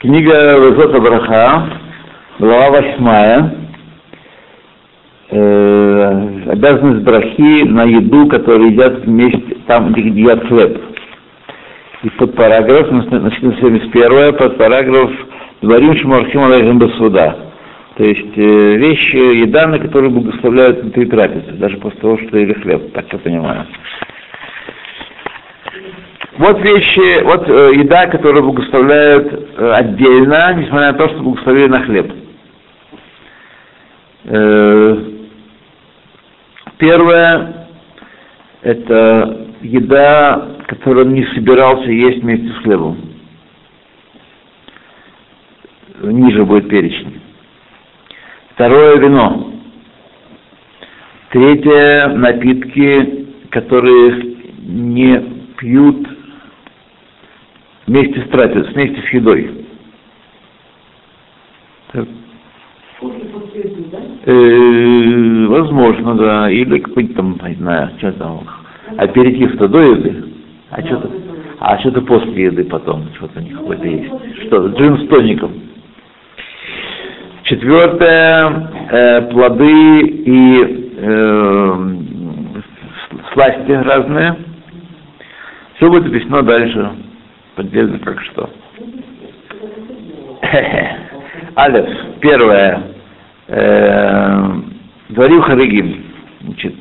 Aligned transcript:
Книга 0.00 0.56
Высота 0.60 1.00
Браха, 1.00 1.80
глава 2.38 2.70
восьмая. 2.70 3.54
Э, 5.28 6.50
обязанность 6.52 7.02
брахи 7.02 7.64
на 7.64 7.82
еду, 7.82 8.28
которую 8.28 8.70
едят 8.70 9.00
вместе, 9.00 9.56
там, 9.66 9.92
где 9.92 10.02
едят 10.02 10.46
хлеб. 10.46 10.80
И 12.04 12.10
под 12.10 12.32
параграф, 12.36 12.88
начнем 12.92 13.56
71 13.56 14.36
под 14.36 14.56
параграф 14.56 15.10
Дворим 15.62 15.96
Шмархим 15.96 16.44
Алейхим 16.44 16.78
Басуда. 16.78 17.36
То 17.96 18.04
есть 18.04 18.38
э, 18.38 18.76
вещи, 18.76 19.16
еда, 19.16 19.66
на 19.66 19.80
которые 19.80 20.10
благословляют 20.10 20.80
внутри 20.80 21.06
трапезы, 21.06 21.54
даже 21.54 21.76
после 21.78 21.98
того, 21.98 22.18
что 22.18 22.38
ели 22.38 22.52
хлеб, 22.52 22.92
так 22.92 23.12
я 23.12 23.18
понимаю. 23.18 23.66
Вот 26.38 26.60
вещи, 26.60 27.20
вот 27.24 27.48
э, 27.48 27.74
еда, 27.74 28.06
которую 28.06 28.44
благословляют 28.44 29.32
э, 29.56 29.72
отдельно, 29.72 30.54
несмотря 30.54 30.92
на 30.92 30.98
то, 30.98 31.08
что 31.08 31.18
благословили 31.18 31.66
на 31.66 31.82
хлеб. 31.82 32.12
Э, 34.22 34.96
первое– 36.78 37.66
это 38.62 39.48
еда, 39.62 40.48
которую 40.68 41.06
он 41.06 41.14
не 41.14 41.26
собирался 41.34 41.90
есть 41.90 42.22
вместе 42.22 42.48
с 42.52 42.62
хлебом. 42.62 42.98
Ниже 46.00 46.44
будет 46.44 46.68
перечень. 46.68 47.20
Второе– 48.54 48.96
вино. 48.98 49.54
Третье– 51.30 52.06
напитки, 52.14 53.26
которые 53.50 54.36
не 54.60 55.18
пьют 55.56 56.17
вместе 57.88 58.20
с 58.20 58.28
трапезой, 58.28 58.72
вместе 58.72 59.02
с 59.02 59.12
едой. 59.12 59.50
Э, 64.24 65.46
возможно, 65.46 66.14
да. 66.14 66.50
Или 66.50 66.78
какой-нибудь 66.78 67.16
там, 67.16 67.40
не 67.48 67.54
знаю, 67.54 67.90
что 67.98 68.12
там, 68.12 68.46
аперитив-то 68.98 69.68
до 69.68 69.80
еды, 69.80 70.24
а 70.70 70.82
что-то, 70.82 71.10
а 71.60 71.78
что-то 71.78 72.02
после 72.02 72.44
еды 72.44 72.64
потом, 72.64 73.08
что-то 73.16 73.40
у 73.40 73.42
них 73.42 73.56
какое-то 73.56 73.86
есть. 73.86 74.12
Что, 74.46 74.68
джин 74.68 74.98
с 74.98 75.08
тоником. 75.08 75.52
Четвертое, 77.44 78.70
э, 78.90 79.22
плоды 79.32 80.00
и 80.00 80.92
э, 80.98 81.96
сласти 83.32 83.72
разные. 83.72 84.36
Все 85.76 85.88
будет 85.88 86.06
объяснено 86.06 86.42
дальше 86.42 87.07
поддельно 87.58 87.98
как 87.98 88.20
что. 88.22 88.48
Алиф, 91.58 91.88
первое. 92.20 92.82
Э, 93.48 94.52
Дворим 95.08 95.42
Харигим. 95.42 96.04
Значит, 96.40 96.74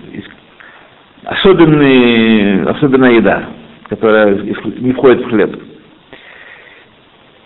особенная 1.26 3.12
еда, 3.14 3.46
которая 3.90 4.36
не 4.36 4.94
входит 4.94 5.26
в 5.26 5.30
хлеб. 5.30 5.60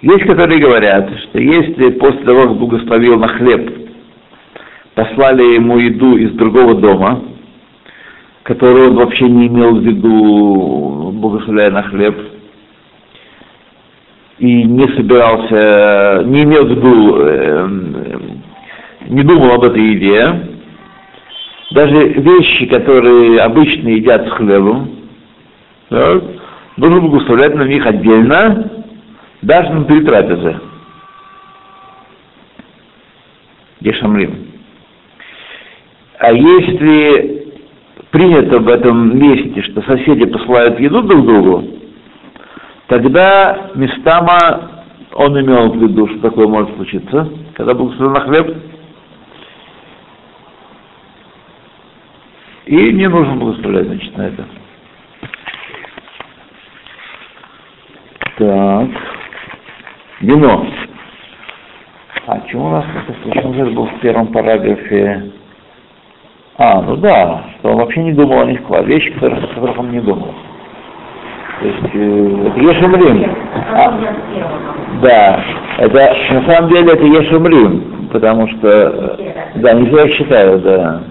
Есть, 0.02 0.26
которые 0.26 0.60
говорят, 0.60 1.10
что 1.20 1.40
если 1.40 1.92
после 1.92 2.20
того, 2.24 2.48
как 2.48 2.58
благословил 2.58 3.18
на 3.18 3.30
хлеб, 3.30 3.92
послали 4.94 5.56
ему 5.56 5.78
еду 5.78 6.18
из 6.18 6.32
другого 6.32 6.76
дома, 6.76 7.24
которую 8.44 8.90
он 8.90 8.96
вообще 8.98 9.30
не 9.30 9.48
имел 9.48 9.76
в 9.76 9.84
виду, 9.84 11.12
благословляя 11.14 11.72
на 11.72 11.84
хлеб, 11.84 12.31
и 14.42 14.64
не 14.64 14.88
собирался, 14.96 16.24
не 16.26 16.42
имел 16.42 16.66
в 16.66 16.72
виду, 16.72 17.16
э, 17.20 17.68
не 19.08 19.22
думал 19.22 19.52
об 19.52 19.64
этой 19.66 19.84
еде, 19.84 20.48
даже 21.70 22.08
вещи, 22.08 22.66
которые 22.66 23.40
обычно 23.40 23.90
едят 23.90 24.28
с 24.28 24.32
хлебом, 24.32 24.90
так, 25.90 26.24
нужно 26.76 27.02
благословлять 27.02 27.54
на 27.54 27.66
них 27.66 27.86
отдельно, 27.86 28.72
даже 29.44 29.70
внутри 29.74 30.04
трапезы. 30.06 30.60
Гешамрим. 33.80 34.48
А 36.18 36.34
если 36.34 37.54
принято 38.10 38.58
в 38.58 38.68
этом 38.68 39.20
месте, 39.20 39.62
что 39.62 39.84
соседи 39.84 40.26
посылают 40.26 40.80
еду 40.80 41.04
друг 41.04 41.28
другу, 41.28 41.81
Тогда 42.92 43.72
местама 43.74 44.84
он 45.14 45.40
имел 45.40 45.72
в 45.72 45.78
виду, 45.78 46.10
что 46.10 46.30
такое 46.30 46.46
может 46.46 46.76
случиться, 46.76 47.26
когда 47.54 47.74
был 47.74 47.90
на 47.90 48.20
хлеб, 48.20 48.54
и 52.66 52.92
не 52.92 53.08
нужно 53.08 53.38
благословлять, 53.38 53.88
значит, 53.88 54.18
на 54.18 54.22
это. 54.24 54.46
Так. 58.36 58.90
Вино. 60.20 60.68
А 62.28 62.42
чему 62.50 62.66
у 62.66 62.72
нас 62.72 62.86
это 63.08 63.40
это 63.40 63.72
был 63.72 63.86
в 63.86 64.02
первом 64.02 64.34
параграфе? 64.34 65.32
А, 66.58 66.82
ну 66.82 66.98
да, 66.98 67.46
что 67.60 67.70
он 67.70 67.78
вообще 67.78 68.04
не 68.04 68.12
думал 68.12 68.42
о 68.42 68.46
них, 68.48 68.60
вещи, 68.84 69.16
о 69.16 69.48
которых 69.48 69.80
он 69.80 69.92
не 69.92 70.02
думал. 70.02 70.36
То 71.62 71.68
есть 71.68 71.94
э, 71.94 71.98
Ешемрим. 72.58 73.36
А, 73.72 73.94
да, 75.04 75.44
это 75.78 76.16
на 76.32 76.52
самом 76.52 76.70
деле 76.72 76.94
это 76.94 77.04
Ешемрим, 77.04 78.10
потому 78.12 78.48
что, 78.48 78.68
э, 78.68 79.34
да, 79.58 79.74
не 79.74 79.86
всегда 79.86 80.10
считают, 80.10 80.64
да. 80.64 81.04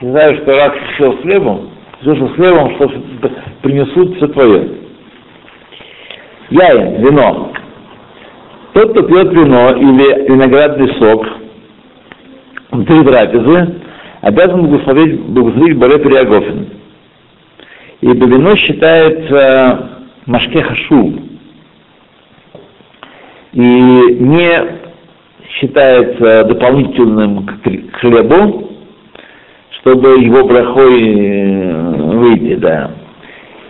Считают, 0.00 0.42
что 0.42 0.56
рак 0.56 0.74
сел 0.96 1.12
с 1.14 1.22
хлебом, 1.22 1.70
слышал 2.04 2.28
с 2.28 2.32
хлебом, 2.34 2.76
что 2.76 2.88
принесут 3.62 4.16
все 4.16 4.28
твое. 4.28 4.68
Яин, 6.50 7.02
вино. 7.02 7.50
Тот, 8.74 8.92
кто 8.92 9.02
пьет 9.02 9.32
вино 9.32 9.72
или 9.72 10.30
виноградный 10.30 10.94
сок 11.00 11.26
внутри 12.70 13.02
трапезы, 13.02 13.74
обязан 14.20 14.66
благословить, 14.66 15.20
благословить 15.20 15.78
Баре 15.78 15.98
Периагофин. 15.98 16.68
Ибо 18.02 18.26
вино 18.26 18.54
считается 18.54 19.95
Машке 20.26 20.60
Хашу 20.62 21.20
и 23.52 23.60
не 23.60 24.50
считается 25.48 26.44
дополнительным 26.44 27.46
к 27.46 28.00
хлебу, 28.00 28.70
чтобы 29.78 30.18
его 30.18 30.44
брахой 30.44 31.14
э, 31.14 31.92
выйти, 32.16 32.56
да. 32.56 32.90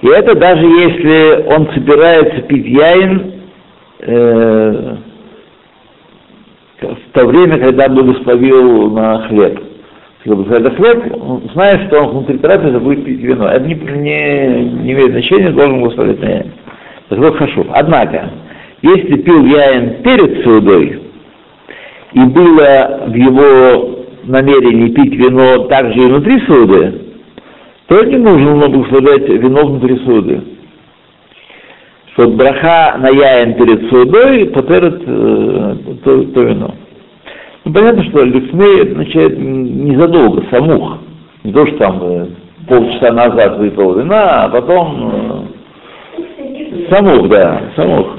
И 0.01 0.09
это 0.09 0.35
даже 0.35 0.65
если 0.65 1.45
он 1.47 1.69
собирается 1.75 2.41
пить 2.43 2.67
яин 2.67 3.35
э, 4.01 4.97
в 6.81 7.13
то 7.13 7.27
время, 7.27 7.59
когда 7.59 7.89
благословил 7.89 8.91
на 8.91 9.29
хлеб 9.29 9.66
когда 10.27 10.71
хлеб, 10.71 11.15
он 11.23 11.43
знает, 11.53 11.87
что 11.87 12.03
он 12.03 12.11
внутри 12.11 12.39
трапезы 12.39 12.79
будет 12.81 13.05
пить 13.05 13.21
вино. 13.21 13.49
Это 13.49 13.65
не, 13.65 13.75
не, 13.75 14.65
не 14.83 14.93
имеет 14.93 15.13
значения, 15.13 15.51
должен 15.51 15.81
благословить 15.81 16.21
на 16.21 16.27
яин. 16.27 16.53
Вот 17.11 17.37
хашу. 17.37 17.67
Однако, 17.71 18.31
если 18.83 19.23
пил 19.23 19.45
яин 19.45 20.03
перед 20.03 20.43
судой, 20.43 21.03
и 22.13 22.21
было 22.25 23.05
в 23.07 23.15
его 23.15 24.07
намерении 24.25 24.91
пить 24.91 25.15
вино 25.15 25.65
также 25.65 26.01
и 26.01 26.07
внутри 26.07 26.41
суды, 26.47 27.03
то 27.87 28.03
не 28.03 28.17
нужно 28.17 28.69
благословлять 28.69 29.29
вино 29.29 29.67
внутри 29.67 29.97
суды. 29.99 30.41
Что 32.13 32.29
браха 32.31 32.97
на 32.99 33.11
яин 33.11 33.55
перед 33.55 33.89
судой 33.91 34.47
потерет 34.47 35.03
э, 35.07 35.77
то, 36.03 36.23
то 36.25 36.43
вино. 36.43 36.75
Ну, 37.67 37.73
понятно, 37.73 38.05
что 38.05 38.23
Лифны 38.23 38.81
означает 38.81 39.37
незадолго, 39.39 40.45
самух. 40.53 40.99
Не 41.43 41.53
то, 41.53 41.67
что 41.67 41.77
там 41.79 41.99
э, 42.01 42.27
полчаса 42.69 43.13
назад 43.13 43.59
выпил 43.59 43.99
вина, 43.99 44.45
а 44.45 44.49
потом 44.49 45.49
э, 46.07 46.89
самух, 46.89 47.29
да, 47.29 47.63
самух. 47.75 48.19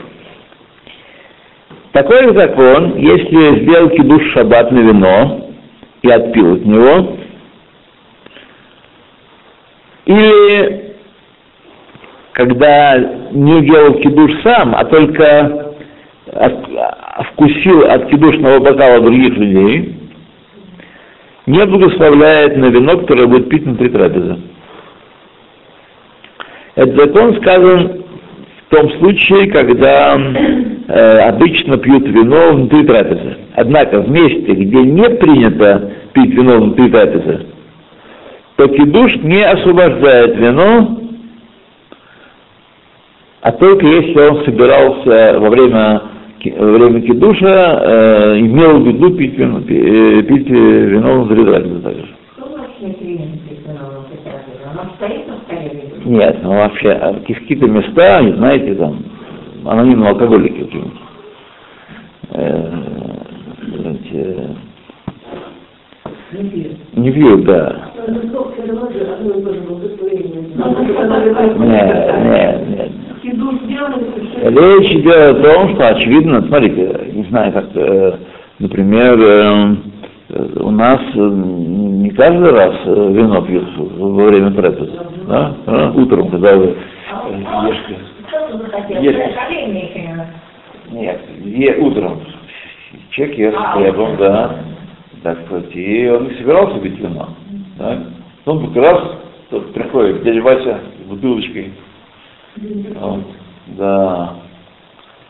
Такой 1.94 2.36
закон, 2.36 2.98
если 2.98 3.64
сделал 3.64 3.90
кидуш 3.92 4.34
шаббат 4.34 4.70
на 4.74 4.80
вино 4.80 5.50
и 6.02 6.10
отпил 6.10 6.56
от 6.56 6.66
него, 6.66 7.18
или 10.08 10.94
когда 12.34 12.98
не 13.32 13.62
делал 13.62 13.94
кидуш 13.94 14.42
сам, 14.44 14.76
а 14.76 14.84
только 14.84 15.67
вкусил 17.32 17.86
от 17.86 18.10
кидушного 18.10 18.60
бокала 18.60 19.02
других 19.02 19.38
людей, 19.38 19.96
не 21.46 21.66
благословляет 21.66 22.58
на 22.58 22.66
вино, 22.66 22.98
которое 22.98 23.28
будет 23.28 23.50
пить 23.50 23.64
внутри 23.64 23.90
трапезы. 23.90 24.38
Этот 26.76 26.96
закон 26.96 27.36
сказан 27.42 28.04
в 28.68 28.76
том 28.76 28.92
случае, 29.00 29.50
когда 29.50 30.16
э, 30.16 31.18
обычно 31.20 31.78
пьют 31.78 32.08
вино 32.08 32.52
внутри 32.52 32.86
трапезы. 32.86 33.38
Однако 33.56 34.02
в 34.02 34.10
месте, 34.10 34.54
где 34.54 34.78
не 34.84 35.10
принято 35.10 35.92
пить 36.14 36.34
вино 36.34 36.58
внутри 36.58 36.90
трапезы, 36.90 37.48
то 38.58 38.68
кидуш 38.68 39.16
не 39.18 39.42
освобождает 39.44 40.36
вино, 40.36 41.00
а 43.42 43.52
только 43.54 43.86
если 43.86 44.20
он 44.20 44.44
собирался 44.44 45.40
во 45.40 45.50
время, 45.50 46.02
время 46.46 47.02
кидуша, 47.02 47.82
э, 47.84 48.40
имел 48.40 48.80
в 48.80 48.88
виду 48.88 49.16
пить 49.16 49.38
вино, 49.38 49.60
э, 49.60 50.22
пить 50.24 50.50
вино 50.50 51.26
также. 51.82 52.08
Принято 52.78 53.00
пить 53.00 53.60
вино 53.66 54.04
на 54.76 54.90
столе? 54.96 55.26
или- 56.06 56.10
Нет, 56.18 56.38
ну 56.44 56.50
вообще, 56.52 56.90
а 56.92 57.14
какие-то 57.26 57.68
места, 57.70 58.22
не 58.22 58.34
знаете, 58.34 58.76
там, 58.76 59.04
анонимные 59.66 60.10
алкоголики 60.12 60.64
какие-нибудь. 60.64 61.00
Э, 62.32 62.70
знаете, 63.78 64.48
Не 66.94 67.12
пьют. 67.12 67.46
да. 67.46 67.92
Нет, 71.58 71.60
нет, 71.60 72.24
нет. 72.24 72.67
Речь 74.50 74.92
идет 74.92 75.14
о 75.16 75.34
том, 75.44 75.76
что 75.76 75.90
очевидно, 75.90 76.42
смотрите, 76.48 77.12
не 77.12 77.24
знаю, 77.26 77.52
как, 77.52 77.66
э, 77.76 78.18
например, 78.60 79.20
э, 79.20 79.76
у 80.62 80.72
нас 80.72 81.02
э, 81.16 81.20
не 81.20 82.10
каждый 82.12 82.52
раз 82.52 82.74
э, 82.86 83.12
вино 83.12 83.42
пьют 83.42 83.68
во 83.76 84.26
время 84.26 84.52
трапезы, 84.52 85.00
да? 85.28 85.54
А? 85.66 85.92
Утром, 85.96 86.30
когда 86.30 86.56
вы 86.56 86.66
э, 86.66 86.76
ешьте. 87.70 87.98
Нет, 90.92 91.20
е- 91.44 91.78
утром 91.80 92.22
человек 93.12 93.38
ест 93.38 93.58
А, 93.60 93.74
хлебом, 93.74 94.16
да, 94.18 94.56
так 95.24 95.40
сказать, 95.46 95.76
и 95.76 96.08
он 96.08 96.30
не 96.30 96.36
собирался 96.36 96.80
пить 96.80 97.00
вино, 97.00 97.30
да? 97.78 98.04
Он 98.46 98.68
как 98.68 98.84
раз 98.84 99.02
приходит 99.74 100.24
дядя 100.24 100.42
Вася 100.42 100.80
с 101.04 101.10
бутылочкой, 101.10 101.74
вот, 102.96 103.24
да, 103.68 104.36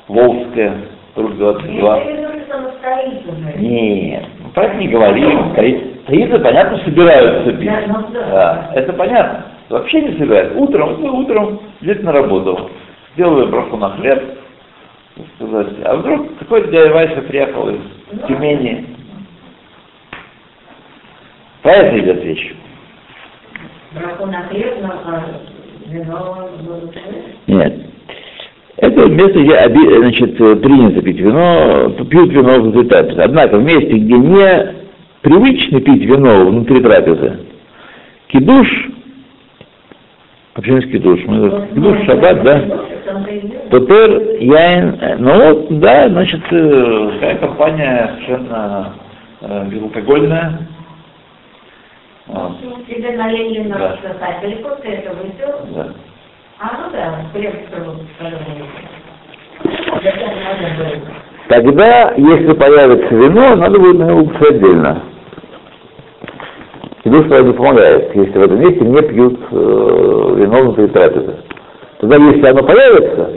Волжская, 0.07 0.73
труд 1.15 1.37
22. 1.37 1.97
Я 1.97 2.11
вижу, 2.11 2.45
что 2.45 2.57
оно 2.57 2.71
стоит 2.79 3.27
уже. 3.27 3.57
Нет, 3.59 4.25
ну, 4.39 4.49
про 4.49 4.65
это 4.65 4.75
не 4.75 4.87
говорим. 4.87 5.51
Стоит, 6.03 6.43
понятно, 6.43 6.77
собираются 6.85 7.51
пить. 7.53 7.69
Да, 7.69 7.83
ну 7.87 8.07
да. 8.13 8.71
Это 8.75 8.93
понятно. 8.93 9.45
Вообще 9.69 10.01
не 10.01 10.17
собираются. 10.17 10.57
Утром, 10.57 11.01
мы 11.01 11.11
утром 11.11 11.59
идете 11.81 12.03
на 12.03 12.13
работу, 12.13 12.69
сделали 13.13 13.49
браху 13.49 13.77
на 13.77 13.89
хлеб, 13.97 14.39
сказать. 15.35 15.73
А 15.83 15.95
вдруг 15.97 16.37
какой-то 16.39 16.71
дядя 16.71 16.93
Вася 16.93 17.21
приехал 17.23 17.69
из 17.69 17.81
Тюмени. 18.27 18.85
Про 21.63 21.71
это 21.71 21.99
идет 21.99 22.23
речь. 22.23 22.55
Браху 23.91 24.25
на 24.27 24.43
хлеб, 24.43 24.75
но 24.81 24.93
а, 25.03 26.49
будут 26.61 26.95
Нет. 27.47 27.96
Это 28.77 29.07
место, 29.07 29.39
где 29.41 29.55
оби- 29.65 29.97
значит, 29.97 30.39
э, 30.39 30.55
принято 30.57 31.01
пить 31.01 31.19
вино, 31.19 31.89
пьют 32.09 32.31
вино 32.31 32.61
внутри 32.61 32.87
трапезы. 32.87 33.21
Однако 33.21 33.57
в 33.57 33.63
месте, 33.63 33.89
где 33.89 34.13
не 34.17 34.73
привычно 35.21 35.81
пить 35.81 36.03
вино 36.03 36.45
внутри 36.45 36.79
трапезы, 36.81 37.39
кидуш, 38.27 38.67
общем 40.53 40.79
кидуш, 40.91 41.21
мы 41.25 41.67
кидуш, 41.73 42.05
шаббат, 42.05 42.43
да, 42.43 42.61
Тотер, 43.71 44.41
яин, 44.41 44.97
э, 45.01 45.15
ну 45.17 45.33
вот, 45.33 45.79
да, 45.79 46.07
значит, 46.09 46.41
э, 46.51 47.09
такая 47.15 47.35
компания 47.37 48.11
совершенно 48.15 48.93
э, 49.41 49.65
безалкогольная. 49.69 50.59
Вот, 52.27 52.57
Тебе 52.87 53.11
налили 53.17 53.63
на 53.69 53.77
Да. 53.77 53.97
после 54.61 54.91
этого 54.91 55.15
выпил. 55.15 55.75
да. 55.75 55.87
А, 56.59 56.71
ну 56.73 56.91
да? 56.91 57.23
Тогда, 61.49 62.13
если 62.17 62.53
появится 62.53 63.13
вино, 63.13 63.55
надо 63.55 63.79
будет 63.79 63.99
на 63.99 64.05
него 64.05 64.21
уксус 64.21 64.49
отдельно. 64.49 65.03
Кидуш 67.03 67.27
правда 67.27 67.53
помогает, 67.53 68.15
если 68.15 68.37
в 68.37 68.41
этом 68.41 68.59
месте 68.59 68.83
не 68.83 69.01
пьют 69.01 69.39
э, 69.51 70.35
вино 70.35 70.61
внутри 70.61 70.87
трапезы. 70.87 71.35
Тогда, 71.99 72.17
если 72.17 72.47
оно 72.47 72.63
появится, 72.63 73.31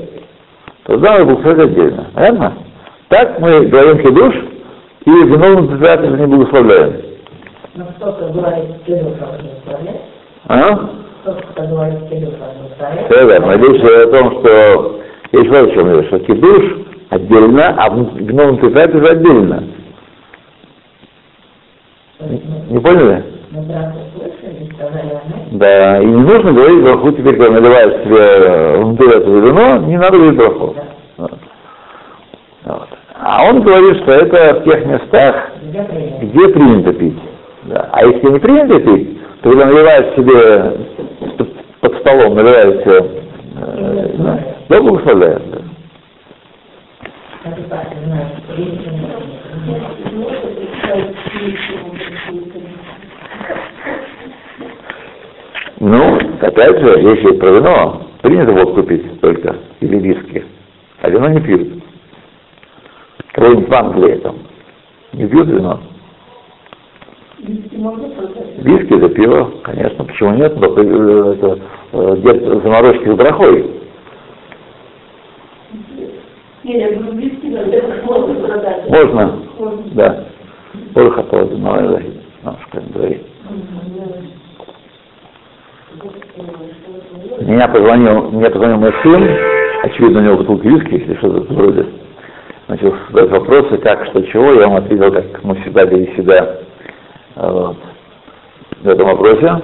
тогда 0.85 1.19
надо 1.19 1.35
уксус 1.35 1.59
отдельно. 1.59 2.07
Понятно? 2.15 2.55
Так 3.09 3.39
мы 3.39 3.67
говорим 3.67 3.99
кидуш, 3.99 4.35
и 5.05 5.11
вино 5.11 5.57
внутри 5.57 5.79
трапезы 5.79 6.17
не 6.17 6.27
благословляем. 6.27 7.03
Ну, 7.75 7.85
кто-то 7.97 8.31
не 8.31 9.53
оставляет. 9.53 10.01
А? 10.49 10.91
Речь 13.57 13.81
идет 13.81 14.09
о 14.09 14.11
том, 14.11 14.41
что 14.41 15.01
речь 15.33 15.49
вот 15.49 15.71
о 15.71 15.75
чем 15.75 15.93
идет, 15.93 16.07
что 16.07 16.19
кидуш 16.21 16.65
отдельно, 17.11 17.75
а 17.77 17.89
вино 17.91 18.47
внутри 18.49 18.71
трапезы 18.71 19.07
отдельно. 19.07 19.65
Не 22.69 22.79
поняли? 22.79 23.25
Они 23.53 24.71
Да, 25.53 26.01
и 26.01 26.07
не 26.07 26.23
нужно 26.23 26.53
говорить 26.53 26.83
браху 26.83 27.13
теперь, 27.13 27.37
когда 27.37 27.61
наливаешь 27.61 28.05
себе 28.05 28.79
внутри 28.79 29.09
этого 29.09 29.39
вино, 29.39 29.79
не 29.87 29.97
надо 29.97 30.17
говорить 30.17 30.39
браху. 30.39 30.77
Вот. 31.17 31.33
Вот. 32.65 32.89
А 33.23 33.45
он 33.45 33.63
говорит, 33.63 34.03
что 34.03 34.13
это 34.13 34.61
в 34.61 34.65
тех 34.65 34.87
местах, 34.87 35.51
где 35.63 35.83
принято. 35.83 36.27
где 36.27 36.49
принято 36.49 36.93
пить. 36.95 37.19
Да. 37.65 37.89
А 37.93 38.07
если 38.07 38.31
не 38.31 38.39
принято 38.39 38.81
пить, 38.81 39.20
то 39.43 39.51
когда 39.51 39.67
наливаешь 39.67 40.15
себе 40.17 40.73
под, 41.81 41.97
столом, 42.01 42.35
наливаешь 42.35 42.83
себе, 42.83 42.99
э, 43.57 44.45
да, 44.69 44.83
благословляет. 44.83 45.43
Ну, 55.83 56.19
опять 56.43 56.79
же, 56.81 57.01
если 57.01 57.39
про 57.39 57.51
вино, 57.53 58.03
принято 58.21 58.53
водку 58.53 58.83
пить 58.83 59.21
только, 59.23 59.57
или 59.81 59.97
виски, 59.97 60.45
а 61.01 61.09
вино 61.09 61.29
не 61.29 61.41
пьют. 61.41 61.83
Кроме 63.33 63.65
в 63.65 63.73
Англии 63.73 64.17
там. 64.17 64.37
Не 65.15 65.27
пьют 65.27 65.49
вино. 65.49 65.81
Виски 67.43 68.95
это 68.95 69.09
пиво, 69.09 69.51
конечно, 69.63 70.05
почему 70.05 70.35
нет, 70.35 70.55
только 70.61 70.83
э, 70.83 71.35
это, 71.35 71.59
э, 71.93 72.17
дед 72.19 72.63
заморозки 72.63 73.09
с 73.09 73.15
брахой. 73.15 73.71
Можно? 78.89 79.39
Да. 79.93 80.25
Ольха 80.95 81.23
тоже, 81.25 81.57
давай, 81.57 81.83
давай. 81.83 82.13
Ножка, 82.43 82.83
говори. 82.95 83.23
Меня 87.41 87.69
позвонил, 87.69 88.31
мне 88.31 88.51
позвонил 88.51 88.79
мой 88.79 88.93
сын, 89.03 89.29
очевидно, 89.83 90.21
у 90.21 90.23
него 90.23 90.37
бутылка 90.37 90.69
виски, 90.69 90.95
если 90.95 91.15
что-то 91.17 91.55
вроде. 91.55 91.87
Начал 92.69 92.95
задать 93.11 93.31
вопросы, 93.31 93.79
как, 93.79 94.07
что, 94.07 94.23
чего, 94.27 94.53
я 94.53 94.65
ему 94.65 94.77
ответил, 94.77 95.11
как 95.11 95.43
мы 95.43 95.55
всегда 95.63 95.87
себя 95.87 96.61
вот, 96.61 96.70
в 97.49 98.89
этом 98.89 99.07
вопросе. 99.07 99.63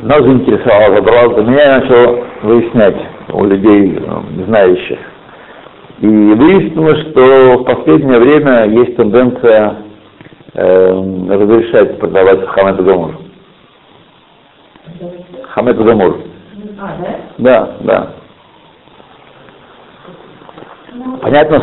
Нас 0.00 0.22
заинтересовало, 0.22 0.88
разобрался, 0.96 1.42
меня 1.44 1.62
я 1.62 1.78
начал 1.80 2.24
выяснять 2.42 2.96
у 3.32 3.44
людей, 3.44 3.96
э, 3.98 4.44
знающих. 4.46 4.98
И 6.00 6.06
выяснилось, 6.06 7.00
что 7.10 7.58
в 7.58 7.64
последнее 7.64 8.18
время 8.18 8.66
есть 8.66 8.96
тенденция 8.96 9.76
э, 10.52 10.92
разрешать 11.30 11.98
продавать 11.98 12.46
хамет 12.48 12.84
гамур. 12.84 13.12
Хамет 15.50 15.78
гамур. 15.78 16.18
А, 16.78 16.96
да? 16.98 17.16
Да, 17.38 17.76
да. 17.80 18.08
Понятно, 21.22 21.60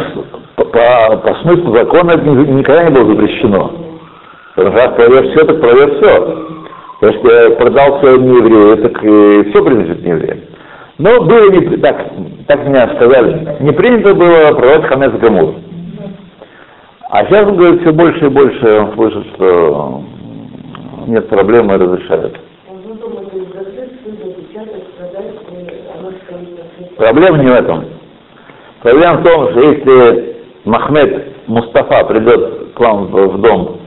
по, 0.55 0.65
по- 0.65 1.17
по 1.17 1.35
смыслу 1.41 1.75
закона 1.75 2.11
это 2.11 2.23
ни- 2.23 2.51
никогда 2.59 2.83
не 2.85 2.89
было 2.91 3.05
запрещено. 3.11 3.71
Потому 4.61 4.77
что 4.77 4.87
раз 4.87 4.95
проверь 4.95 5.31
все, 5.31 5.45
так 5.45 5.59
проверь 5.59 5.97
все. 5.97 6.47
Если 7.01 7.55
продал 7.55 7.97
все 7.97 8.15
не 8.17 8.37
еврею, 8.37 8.77
так 8.77 9.03
и 9.03 9.49
все 9.49 9.63
принадлежит 9.63 10.03
не 10.03 10.11
еврею. 10.11 10.41
Но 10.99 11.21
было 11.21 11.49
не 11.49 11.77
так, 11.77 12.05
так 12.47 12.67
меня 12.67 12.87
сказали, 12.95 13.57
не 13.59 13.71
принято 13.71 14.13
было 14.13 14.53
продавать 14.53 14.85
хамец 14.85 15.11
гамур. 15.13 15.55
А 17.09 17.25
сейчас, 17.25 17.47
он 17.47 17.57
говорит, 17.57 17.81
все 17.81 17.91
больше 17.91 18.25
и 18.25 18.29
больше 18.29 18.79
он 18.79 18.93
слышит, 18.93 19.25
что 19.33 20.03
нет 21.07 21.27
проблем 21.27 21.71
и 21.71 21.77
разрешают. 21.77 22.39
Проблема 26.97 27.37
не 27.39 27.49
в 27.49 27.53
этом. 27.53 27.85
Проблема 28.83 29.13
в 29.17 29.23
том, 29.23 29.49
что 29.51 29.59
если 29.59 30.35
Махмед 30.65 31.47
Мустафа 31.47 32.05
придет 32.05 32.73
к 32.75 32.79
вам 32.79 33.07
в 33.07 33.41
дом 33.41 33.80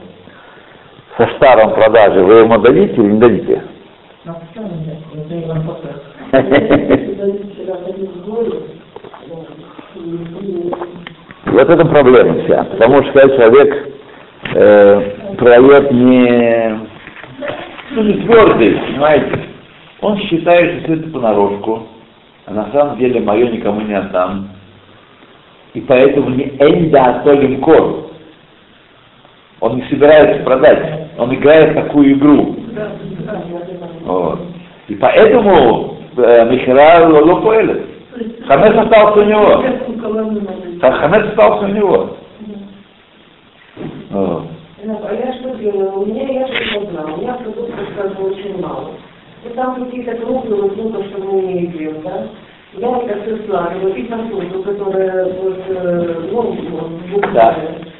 со 1.17 1.27
штаром 1.35 1.73
продажи, 1.73 2.23
вы 2.23 2.35
ему 2.35 2.57
дадите 2.59 2.93
или 2.93 3.11
не 3.11 3.19
дадите? 3.19 3.63
Ну, 4.25 4.35
Поттер. 5.65 6.01
Вот 11.45 11.69
это 11.69 11.85
проблема 11.85 12.43
вся. 12.43 12.63
Потому 12.65 13.03
что 13.03 13.13
когда 13.13 13.35
человек 13.35 13.89
э, 14.55 15.35
продает 15.37 15.91
не, 15.91 16.79
ну, 17.91 18.03
не 18.03 18.13
твердый, 18.25 18.79
понимаете, 18.79 19.45
он 20.01 20.17
считает, 20.19 20.71
что 20.71 20.83
все 20.83 20.93
это 21.01 21.09
понарошку, 21.11 21.87
а 22.45 22.53
на 22.53 22.71
самом 22.71 22.97
деле 22.97 23.21
мое 23.21 23.47
никому 23.47 23.81
не 23.81 23.93
отдам. 23.93 24.49
И 25.73 25.81
поэтому 25.81 26.29
не 26.29 26.45
энда 26.59 27.17
атолим 27.17 27.61
кор. 27.61 28.11
Он 29.59 29.77
не 29.77 29.83
собирается 29.89 30.43
продать. 30.43 31.04
Он 31.17 31.33
играет 31.33 31.75
такую 31.75 32.13
игру. 32.13 32.55
Вот. 34.03 34.39
И 34.87 34.95
поэтому 34.95 35.97
э, 36.17 36.49
Михера 36.51 37.07
Лопуэлет. 37.07 37.85
Хамес 38.47 38.77
остался 38.77 39.19
у 39.19 39.23
него. 39.23 39.63
Ха- 40.81 40.91
Хамес 40.91 41.29
остался 41.29 41.65
у 41.65 41.69
него. 41.69 42.09
Вот. 44.11 44.43
А 44.87 45.13
я 45.13 45.33
что 45.39 45.55
делаю? 45.55 45.99
У 45.99 46.05
меня, 46.05 46.27
я 46.27 46.47
что 46.47 46.91
знаю, 46.91 47.15
у 47.15 47.21
меня 47.21 47.33
продуктов 47.33 47.87
как 47.97 48.15
бы 48.15 48.29
очень 48.29 48.61
мало. 48.61 48.91
И 49.43 49.49
там 49.49 49.83
какие-то 49.83 50.15
крупные 50.15 50.61
лука, 50.61 51.03
что 51.05 51.23
мы 51.23 51.41
не 51.41 51.61
едим, 51.63 52.01
да? 52.03 52.27
Я 52.73 52.97
это 52.99 53.21
все 53.23 53.37
складываю, 53.43 53.95
и 53.95 54.03
посуду, 54.03 54.63
которая 54.63 55.25
вот, 55.25 55.59
э, 55.69 56.29
ну, 56.31 56.41
вот, 56.41 57.33
Да. 57.33 57.55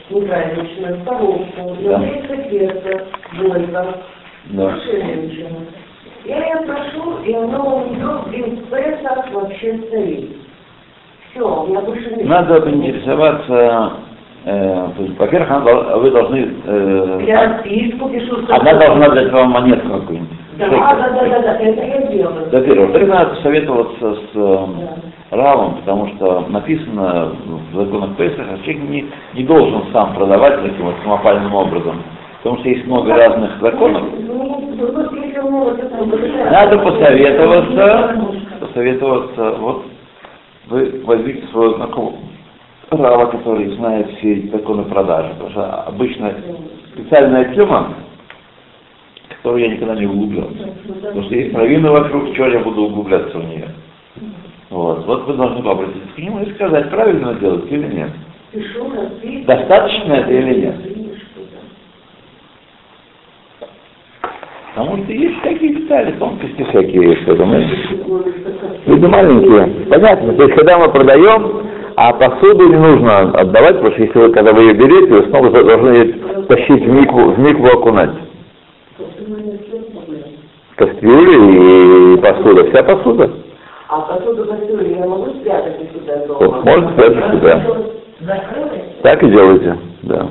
Неправильная, 0.10 1.06
коробку, 1.06 1.78
Да. 1.84 2.00
перца, 2.50 3.06
долька, 3.38 3.86
Да. 4.46 4.76
женщина. 4.86 5.60
Я 6.26 6.38
ее 6.38 6.66
прошу, 6.66 7.20
и 7.24 7.34
оно 7.34 7.78
у 7.78 7.90
нее 7.94 8.20
без 8.32 8.60
Песах 8.68 9.32
вообще 9.32 9.78
стоит. 9.88 10.30
Все, 11.32 11.66
меня 11.68 11.82
больше 11.82 12.10
нет. 12.16 12.28
Надо 12.28 12.62
поинтересоваться, 12.62 13.94
э, 14.46 14.88
во-первых, 15.20 15.52
она 15.52 15.98
вы 15.98 16.12
должны, 16.12 16.54
э, 16.66 17.24
Я 17.28 17.44
расписку 17.58 18.10
пишу. 18.10 18.38
она 18.50 18.74
должна 18.74 19.10
дать 19.10 19.32
вам 19.32 19.52
монетку 19.52 19.90
какую-нибудь. 20.00 20.35
Да, 20.58 20.70
да, 20.70 20.96
да, 20.96 21.30
да, 21.30 21.40
да, 21.42 21.54
это 21.60 21.86
я 21.86 22.02
делаю. 22.08 22.46
Во-первых, 22.52 22.80
во-вторых, 22.88 23.10
надо 23.10 23.36
посоветоваться 23.36 24.16
с 24.16 24.36
э, 24.36 24.68
Равом, 25.32 25.76
потому 25.78 26.08
что 26.16 26.46
написано 26.50 27.36
в 27.72 27.76
законах 27.76 28.16
Песах, 28.16 28.46
что 28.46 28.58
человек 28.64 28.90
не, 28.90 29.06
не 29.34 29.44
должен 29.44 29.84
сам 29.92 30.14
продавать 30.16 30.62
таким 30.62 30.86
вот 30.86 30.96
самопальным 31.04 31.54
образом. 31.54 32.04
Потому 32.38 32.60
что 32.60 32.70
есть 32.70 32.86
много 32.86 33.14
разных 33.16 33.60
законов. 33.60 34.04
Ну, 34.20 34.62
это 34.78 35.52
вот 35.52 35.74
это- 35.80 36.52
Надо 36.52 36.80
посоветоваться, 36.80 38.16
посоветоваться, 38.60 39.52
вот 39.60 39.86
вы 40.68 41.02
возьмите 41.06 41.48
своего 41.48 41.76
знакомого 41.76 42.14
Рава, 42.92 43.26
который 43.32 43.76
знает 43.76 44.10
все 44.18 44.48
законы 44.52 44.84
продажи, 44.84 45.30
потому 45.34 45.50
что 45.52 45.82
обычно 45.88 46.34
специальная 46.94 47.46
тема, 47.56 47.94
в 49.46 49.48
которую 49.48 49.64
я 49.64 49.76
никогда 49.76 49.96
не 49.96 50.08
углублялся. 50.08 50.74
Потому 51.04 51.24
что 51.24 51.36
есть 51.36 51.56
раввины 51.56 51.92
вокруг, 51.92 52.34
чего 52.34 52.48
я 52.48 52.60
буду 52.60 52.82
углубляться 52.86 53.38
в 53.38 53.46
нее. 53.46 53.70
Вот, 54.72 55.06
вот 55.06 55.28
вы 55.28 55.34
должны 55.36 55.70
обратиться 55.70 56.16
к 56.16 56.18
нему 56.18 56.42
и 56.42 56.52
сказать, 56.56 56.90
правильно 56.90 57.36
делать 57.36 57.72
или 57.72 57.94
нет. 57.94 59.46
Достаточно 59.46 60.14
это 60.14 60.32
или 60.32 60.62
нет? 60.62 60.76
Потому 64.74 65.04
что 65.04 65.14
есть 65.14 65.42
такие 65.44 65.76
детали, 65.76 66.12
тонкости 66.14 66.64
всякие 66.64 67.16
в 67.16 67.30
этом. 67.30 67.54
Люди 68.88 69.06
маленькие. 69.06 69.86
Понятно. 69.86 70.34
То 70.34 70.44
есть, 70.44 70.56
когда 70.56 70.80
мы 70.80 70.92
продаем, 70.92 71.68
а 71.96 72.12
посуду 72.14 72.68
не 72.68 72.78
нужно 72.78 73.20
отдавать, 73.40 73.76
потому 73.78 73.94
что 73.94 74.04
если 74.04 74.20
вы, 74.20 74.34
когда 74.34 74.52
вы 74.52 74.64
ее 74.64 74.74
берете, 74.74 75.14
вы 75.14 75.30
снова 75.30 75.50
должны 75.52 75.90
ее 75.90 76.14
тащить 76.48 76.84
в 76.84 76.90
микву, 76.90 77.32
в 77.32 77.40
микву 77.40 77.68
окунать. 77.68 78.25
Кастрюли 80.76 82.16
и 82.16 82.22
посуда, 82.22 82.70
вся 82.70 82.84
посуда. 82.84 83.32
А 83.88 84.02
посуду 84.02 84.46
кастрюли 84.46 84.96
я 84.96 85.06
могу 85.06 85.32
спрятать 85.36 85.80
у 85.80 86.00
себя 86.00 86.18
дома? 86.28 86.62
Можно 86.64 86.92
спрятать 86.92 87.32
сюда. 87.32 87.64
Так 89.04 89.24
и 89.24 89.28
делайте, 89.30 89.78
да. 90.04 90.28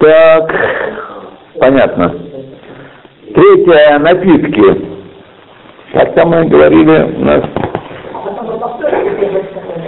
Так, 0.00 0.52
понятно. 1.60 2.14
Третье, 3.32 3.98
напитки. 4.00 4.86
Как 5.92 6.14
там 6.14 6.30
мы 6.30 6.44
говорили 6.46 7.14
у 7.16 7.24
нас? 7.24 7.44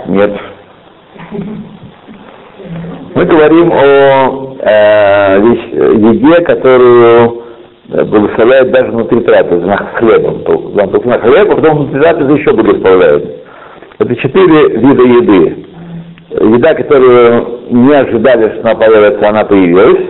Нет. 0.07 0.41
Мы 3.17 3.25
говорим 3.25 3.73
о 3.73 4.57
э, 4.61 5.41
еде, 5.41 6.45
которую 6.45 7.45
э, 7.89 8.05
благословляют 8.05 8.71
даже 8.73 8.91
внутри 8.91 9.21
трапезы, 9.21 9.67
хлебом. 9.95 10.43
На 11.07 11.19
хлеб, 11.21 11.51
а 11.51 11.57
потом 11.57 11.79
внутри 11.79 12.01
трапезы 12.03 12.33
еще 12.33 12.53
благословляют. 12.53 13.25
Это 13.99 14.17
четыре 14.17 14.69
вида 14.69 15.03
еды. 15.03 15.67
Еда, 16.29 16.75
которую 16.75 17.61
не 17.71 17.95
ожидали, 17.95 18.53
что 18.59 18.69
она 18.69 18.75
появится, 18.75 19.29
она 19.31 19.45
появилась. 19.45 20.09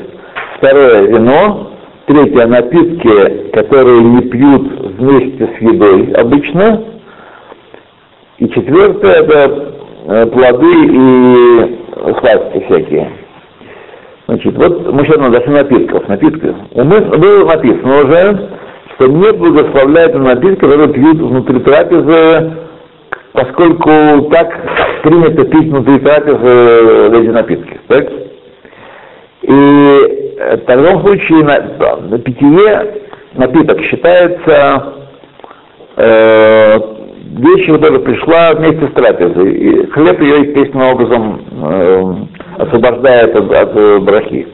Второе– 0.58 1.02
вино. 1.06 1.70
Третье– 2.06 2.46
напитки, 2.48 3.50
которые 3.52 4.00
не 4.00 4.22
пьют 4.22 4.96
вместе 4.98 5.48
с 5.56 5.62
едой 5.62 6.10
обычно. 6.10 6.82
И 8.38 8.48
четвертое– 8.48 9.12
это 9.22 9.74
э, 10.08 10.26
плоды 10.26 10.86
и 10.86 11.85
сладости 11.96 12.64
всякие. 12.66 13.10
Значит, 14.26 14.56
вот 14.56 14.92
мы 14.92 15.04
сейчас 15.04 15.30
дошли 15.30 15.52
напитков. 15.52 16.08
Напитки. 16.08 16.54
У 16.72 16.84
нас 16.84 17.04
было 17.04 17.46
написано 17.46 18.00
уже, 18.02 18.50
что 18.94 19.06
не 19.06 19.32
благословляют 19.32 20.14
на 20.14 20.34
напитки, 20.34 20.60
которые 20.60 20.92
пьют 20.92 21.18
внутри 21.18 21.60
трапезы, 21.60 22.52
поскольку 23.32 24.30
так 24.30 24.48
принято 25.02 25.44
пить 25.44 25.70
внутри 25.70 25.98
трапезы 26.00 27.18
эти 27.18 27.28
напитки. 27.28 27.80
Так? 27.86 28.08
И 29.42 29.52
э, 30.38 30.56
в 30.56 30.64
таком 30.64 31.02
случае 31.02 31.44
на, 31.44 31.98
на 32.08 32.18
питье 32.18 33.02
напиток 33.34 33.80
считается 33.82 34.94
э, 35.96 36.95
вещью, 37.38 37.74
которая 37.74 38.00
пришла 38.00 38.54
вместе 38.54 38.86
с 38.86 38.92
трапезой. 38.92 39.52
И 39.52 39.86
хлеб 39.90 40.20
ее 40.20 40.40
естественным 40.42 40.88
образом 40.88 41.40
э, 41.62 42.14
освобождает 42.58 43.36
от, 43.36 43.52
от 43.52 43.76
э, 43.76 43.98
брахи. 44.00 44.48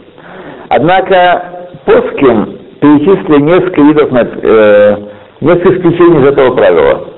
Однако 0.69 1.53
Поским 1.85 2.59
перечислили 2.81 3.43
несколько 3.43 3.81
видов, 3.81 4.11
э, 4.13 4.97
несколько 5.41 5.79
исключений 5.79 6.21
из 6.21 6.27
этого 6.27 6.55
правила. 6.55 7.09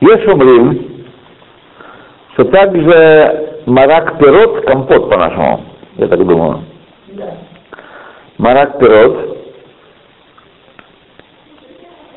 Есть 0.00 0.26
умрим, 0.26 1.04
что 2.32 2.44
также 2.46 3.62
марак 3.66 4.18
пирот, 4.18 4.64
компот 4.64 5.10
по-нашему, 5.10 5.60
я 5.96 6.08
так 6.08 6.26
думаю. 6.26 6.64
Марак 8.38 8.78
пирот, 8.78 9.39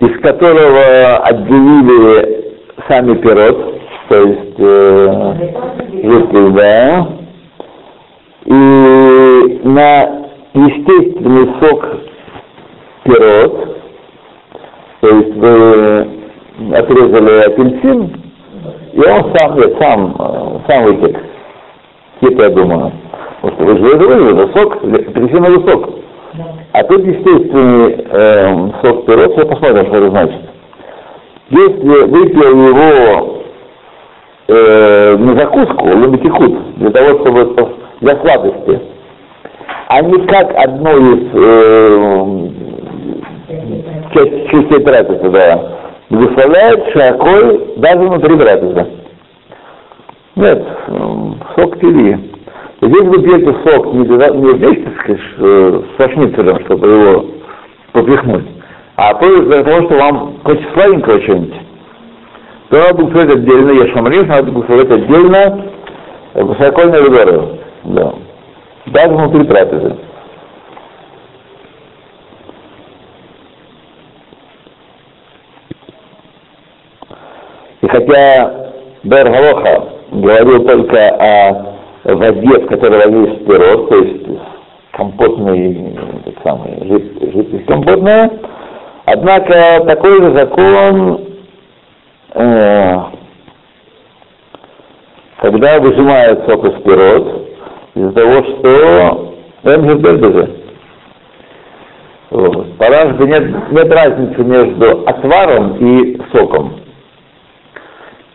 из 0.04 0.20
которого 0.22 1.18
отделили 1.24 2.56
сами 2.90 3.14
пирот, 3.16 3.80
то 4.10 4.18
есть 4.18 4.60
э, 4.60 5.34
жидкий, 6.04 6.50
да, 6.52 7.08
и 8.46 9.62
на 9.64 10.28
естественный 10.54 11.54
сок 11.62 11.86
пирот, 13.06 13.78
то 15.00 15.08
есть 15.08 15.36
вы 15.36 16.08
отрезали 16.76 17.46
апельсин, 17.46 18.14
и 18.92 19.00
он 19.00 19.34
сам, 19.34 19.58
сам, 19.80 20.64
сам 20.68 20.84
вытек. 20.84 21.18
Типа, 22.22 22.42
я 22.44 22.50
думаю. 22.50 22.92
Вот 23.42 23.54
вы 23.58 23.78
же 23.78 24.32
это 24.32 24.60
сок, 24.60 24.84
апельсиновый 24.84 25.68
сок. 25.70 26.03
А 26.72 26.84
тут 26.84 27.06
естественный 27.06 28.06
э, 28.10 28.70
сок 28.82 29.06
пирот, 29.06 29.38
я 29.38 29.46
посмотрим, 29.46 29.86
что 29.88 29.98
это 29.98 30.10
значит. 30.10 30.42
Если 31.50 32.04
выпил 32.06 32.68
его 32.68 33.44
э, 34.48 35.18
на 35.18 35.36
закуску, 35.36 35.86
ломитикут, 35.86 36.78
для 36.78 36.90
того, 36.90 37.20
чтобы 37.20 37.70
для 38.02 38.16
сладости, 38.22 38.82
а 39.90 40.02
не 40.02 40.26
как 40.26 40.56
одно 40.56 40.98
из 40.98 41.30
э, 41.34 42.50
часть, 44.14 44.50
частей 44.50 44.84
трапезы, 44.84 45.30
да, 45.30 45.62
благословляет 46.10 46.84
шаколь 46.94 47.62
даже 47.78 48.00
внутри 48.00 48.38
трапезы. 48.38 48.88
Нет, 50.36 50.66
м, 50.88 51.40
сок 51.56 51.78
пили. 51.78 52.18
Здесь 52.84 53.04
вы 53.04 53.24
пьете 53.24 53.56
сок 53.64 53.94
не, 53.94 54.04
для- 54.04 54.30
не 54.30 54.52
вместе 54.52 54.92
с, 55.08 55.18
э, 55.38 55.82
с 55.98 56.12
шницелем, 56.12 56.60
чтобы 56.66 56.88
его 56.90 57.26
попихнуть, 57.94 58.46
а 58.98 59.14
то 59.14 59.26
из-за 59.26 59.64
того, 59.64 59.86
что 59.86 59.96
вам 59.98 60.40
хочется 60.44 60.70
сладенького 60.74 61.22
чего-нибудь, 61.22 61.56
то 62.70 62.78
надо 62.80 62.94
благословить 62.96 63.36
отдельно, 63.38 63.72
я 63.72 63.94
шамриф, 63.94 64.28
надо 64.28 64.52
благословить 64.52 64.92
отдельно 64.92 65.66
э, 66.34 66.44
высокольные 66.44 67.02
выдоры. 67.04 67.60
Да. 67.86 68.14
Даже 68.88 69.14
внутри 69.16 69.46
трапезы. 69.46 69.96
И 77.82 77.88
хотя 77.88 78.72
Бер 79.04 79.30
Галоха 79.30 79.90
говорил 80.12 80.66
только 80.66 81.08
о 81.16 81.73
воде, 82.04 82.60
в 82.60 82.68
которой 82.68 83.06
варились 83.06 83.46
пирог, 83.46 83.90
то 83.90 83.96
есть 83.98 84.26
компотный, 84.92 85.98
тот 86.26 86.36
самый, 86.44 86.72
жид- 86.88 87.34
жидкость 87.34 87.66
компотная, 87.66 88.32
однако 89.06 89.86
такой 89.86 90.22
же 90.22 90.34
закон, 90.34 91.22
э, 92.36 92.96
когда 95.42 95.80
выжимают 95.80 96.46
сок 96.48 96.66
из 96.66 96.82
пирог, 96.84 97.28
из-за 97.96 98.12
того, 98.12 98.44
что 98.44 99.36
Эмгербердезе. 99.64 100.50
Вот. 102.32 102.78
По 102.78 102.88
ражбе 102.88 103.28
нет, 103.28 103.72
нет 103.72 103.94
разницы 103.94 104.44
между 104.44 105.04
отваром 105.06 105.78
и 105.78 106.20
соком. 106.34 106.80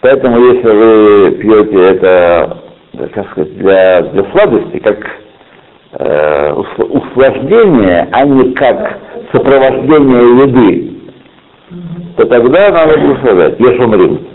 Поэтому 0.01 0.39
если 0.39 0.69
вы 0.69 1.31
пьете 1.33 1.97
это, 1.97 2.59
как 2.93 3.31
сказать, 3.31 3.57
для, 3.59 4.03
для 4.03 4.25
сладости, 4.33 4.79
как 4.79 4.99
э, 5.93 6.53
ус- 6.53 6.89
услаждение, 6.91 8.09
а 8.13 8.25
не 8.25 8.53
как 8.55 8.99
сопровождение 9.33 10.43
еды, 10.45 10.95
то 12.17 12.25
тогда 12.27 12.71
надо 12.71 12.99
благословлять. 12.99 13.61
Ешумрим. 13.61 14.27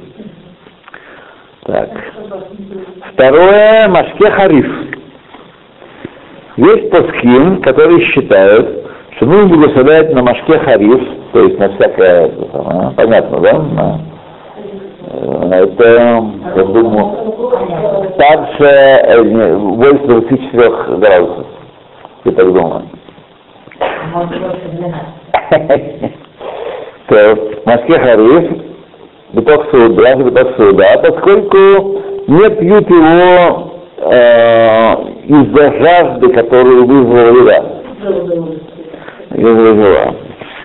Так. 1.66 1.90
Второе, 3.14 3.88
Машке 3.88 4.32
Хариф. 4.32 4.68
Есть 6.58 6.90
паскин, 6.92 7.62
которые 7.62 8.02
считают, 8.02 8.86
что 9.16 9.26
нужно 9.26 9.48
благословлять 9.58 10.14
на 10.14 10.22
Машке 10.24 10.60
Хариф, 10.60 11.02
то 11.32 11.40
есть 11.40 11.58
на 11.60 11.70
всякое, 11.76 12.30
понятно, 12.96 13.40
да? 13.40 13.54
На, 13.60 13.96
э, 13.96 14.13
это, 15.14 16.26
я 16.56 16.64
думаю, 16.64 17.34
старше 18.14 18.66
э, 18.66 19.24
не, 19.24 19.58
больше 19.76 20.06
24 20.06 20.70
градусов. 20.98 21.46
Я 22.26 22.32
так 22.32 22.54
думаю. 22.54 22.84
Может, 24.14 24.42
больше 24.42 24.70
12. 25.52 26.14
То 27.08 27.36
в 27.36 27.66
Москве 27.66 28.00
Хариф, 28.00 28.52
биток 29.34 29.70
суда, 29.72 30.16
биток 30.16 30.56
суда, 30.58 30.98
поскольку 31.04 32.02
не 32.28 32.50
пьют 32.50 32.90
его 32.90 33.74
э, 33.98 34.94
из-за 35.28 35.74
жажды, 35.82 36.34
которую 36.34 36.86
вызвала. 36.86 37.30
Еда 37.30 37.84
вызвала. 39.34 40.16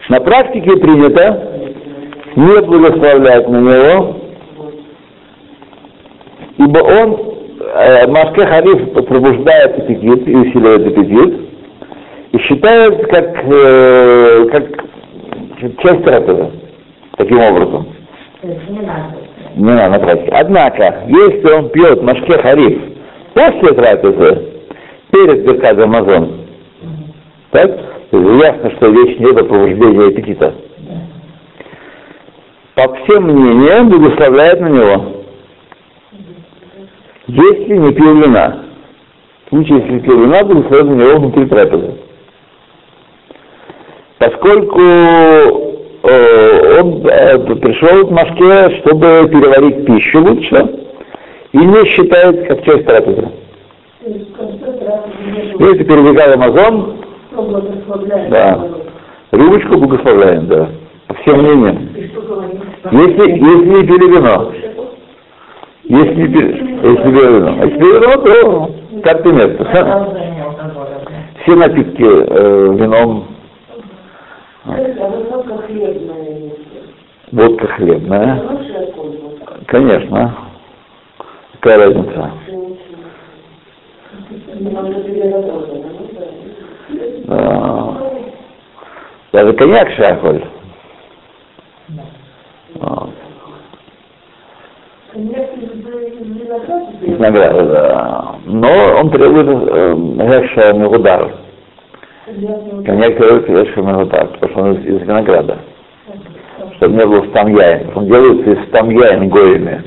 На 0.08 0.20
практике 0.20 0.76
принято 0.76 1.48
не 2.36 2.60
благословлять 2.62 3.48
на 3.48 3.56
него, 3.56 4.17
ибо 6.58 6.78
он, 6.78 7.18
э, 7.60 8.06
Машке 8.08 8.46
Хариф 8.46 8.92
пробуждает 8.92 9.78
аппетит 9.78 10.28
и 10.28 10.36
усиливает 10.36 10.86
аппетит, 10.86 11.40
и 12.32 12.38
считает 12.38 13.06
как, 13.06 13.44
э, 13.44 14.44
как 14.52 14.84
часть 15.82 16.04
трапезы, 16.04 16.50
таким 17.16 17.40
образом. 17.40 17.88
Не 18.42 18.80
надо. 18.80 19.16
Не 19.56 19.72
надо 19.72 19.90
на 19.90 19.98
практике. 19.98 20.30
Однако, 20.32 21.04
если 21.08 21.52
он 21.52 21.68
пьет 21.70 22.02
Машке 22.02 22.38
Хариф 22.38 22.78
после 23.34 23.72
трапезы, 23.72 24.48
перед 25.10 25.44
Беркад 25.44 25.78
Амазон, 25.80 26.46
так, 27.50 27.70
то 28.10 28.18
есть 28.18 28.44
ясно, 28.44 28.70
что 28.72 28.88
вещь 28.88 29.18
не 29.18 29.30
это 29.30 29.44
пробуждение 29.44 30.08
аппетита. 30.08 30.54
По 32.74 32.94
всем 32.94 33.24
мнениям 33.24 33.88
благословляет 33.88 34.60
на 34.60 34.68
него. 34.68 35.17
Если 37.28 37.76
не 37.76 37.92
пил 37.92 38.22
вина. 38.22 38.64
В 39.46 39.50
случае, 39.50 39.80
если 39.80 39.98
пил 39.98 40.22
вина, 40.22 40.44
благословляет 40.44 40.86
на 40.86 40.94
него 40.94 41.20
внутри 41.20 41.44
трапезы. 41.44 41.94
Поскольку 44.18 44.80
э, 44.80 46.80
он 46.80 47.06
э, 47.06 47.38
пришел 47.38 48.06
к 48.06 48.10
Машке, 48.10 48.80
чтобы 48.80 49.28
переварить 49.30 49.84
пищу 49.84 50.20
лучше, 50.20 50.86
и 51.52 51.58
не 51.58 51.84
считает 51.86 52.48
как 52.48 52.64
часть 52.64 52.86
трапезы. 52.86 53.28
Если 54.00 55.84
перебегал 55.84 56.32
Амазон, 56.32 56.96
да, 58.30 58.68
рюмочку 59.32 59.78
благословляем, 59.78 60.46
да, 60.46 60.70
по 61.06 61.14
всем 61.14 61.42
мнениям. 61.42 61.90
Если, 62.90 63.30
если 63.32 63.66
не 63.66 63.86
пили 63.86 64.16
вино, 64.16 64.50
если 65.88 66.20
если 66.20 67.10
вино, 67.10 67.56
а 67.60 67.64
если 67.64 67.78
вино, 67.78 68.16
то 68.22 69.00
как 69.02 69.22
ты 69.22 69.32
нет. 69.32 69.56
Да. 69.56 70.08
Все 71.42 71.56
напитки 71.56 72.02
э, 72.02 72.74
вином, 72.74 73.28
водка 77.32 77.66
хлебная, 77.68 78.42
конечно, 79.66 80.36
какая 81.54 81.78
разница. 81.78 82.32
А, 87.28 88.12
Даже 89.32 89.52
коньяк 89.54 89.90
шахоль. 89.92 90.44
Вот. 92.74 93.10
Из 97.18 97.20
награды, 97.20 97.64
да. 97.66 98.36
Но 98.44 98.68
он 99.00 99.10
требует 99.10 99.48
э, 99.48 99.94
Геша 99.96 100.72
Мегудар. 100.72 101.32
Коньяк 102.26 103.16
требует 103.16 103.48
Геша 103.48 103.82
Мегудар, 103.82 104.28
потому 104.28 104.52
что 104.52 104.62
он 104.62 104.72
из, 104.74 104.86
из 104.86 105.02
винограда. 105.02 105.58
Чтобы 106.76 106.94
не 106.94 107.06
был 107.06 107.24
стамьяин. 107.30 107.90
Он 107.96 108.06
делается 108.06 108.50
из 108.52 108.68
стамьяин 108.68 109.28
гоями. 109.28 109.82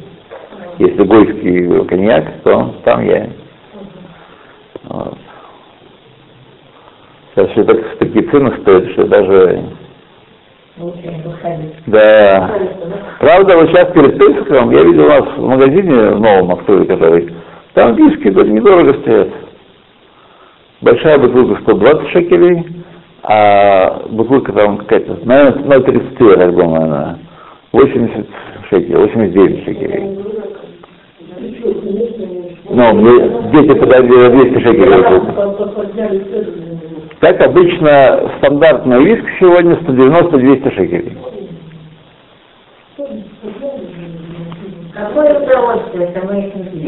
Если 0.78 1.04
гойский 1.04 1.86
коньяк, 1.86 2.26
то 2.44 2.58
он 2.58 2.74
стамьяин. 2.82 3.34
Сейчас 7.34 7.50
все 7.52 7.64
так, 7.64 7.98
такие 7.98 8.30
цены 8.30 8.58
стоят, 8.62 8.92
что 8.92 9.08
даже... 9.08 9.64
Да. 11.88 12.52
Правда, 13.20 13.58
вот 13.58 13.70
сейчас 13.70 13.92
перед 13.92 14.18
Песхом 14.18 14.72
я 14.72 14.84
видел 14.84 15.06
у 15.06 15.10
нас 15.10 15.24
в 15.38 15.48
магазине 15.48 16.12
в 16.12 16.20
новом 16.20 16.48
Москве, 16.48 16.86
который, 16.86 17.34
там 17.74 17.96
виски 17.96 18.30
недорого 18.30 18.94
стоят. 19.02 19.30
Большая 20.82 21.18
бутылка 21.20 21.62
120 21.62 22.08
шекелей, 22.10 22.66
а 23.24 24.02
бутылка 24.10 24.52
там 24.54 24.78
какая-то, 24.78 25.20
наверное, 25.24 25.80
0,30, 25.80 26.30
я 26.30 26.36
так 26.38 26.56
думаю, 26.56 26.84
она. 26.84 27.18
80 27.74 28.26
шекелей, 28.70 28.96
89 28.96 29.64
шекелей. 29.66 30.20
Ну, 32.70 33.02
дети 33.52 33.74
подали 33.78 34.08
200 34.08 34.60
шекелей. 34.62 35.04
Как 37.22 37.40
обычно, 37.40 38.32
стандартный 38.40 39.06
виск 39.06 39.24
сегодня 39.40 39.76
190-200 39.76 40.76
шекелей. 40.76 41.18
Какое 44.92 45.40
удовольствие, 45.40 46.08
это 46.08 46.26
мы 46.26 46.40
их 46.40 46.56
не. 46.56 46.88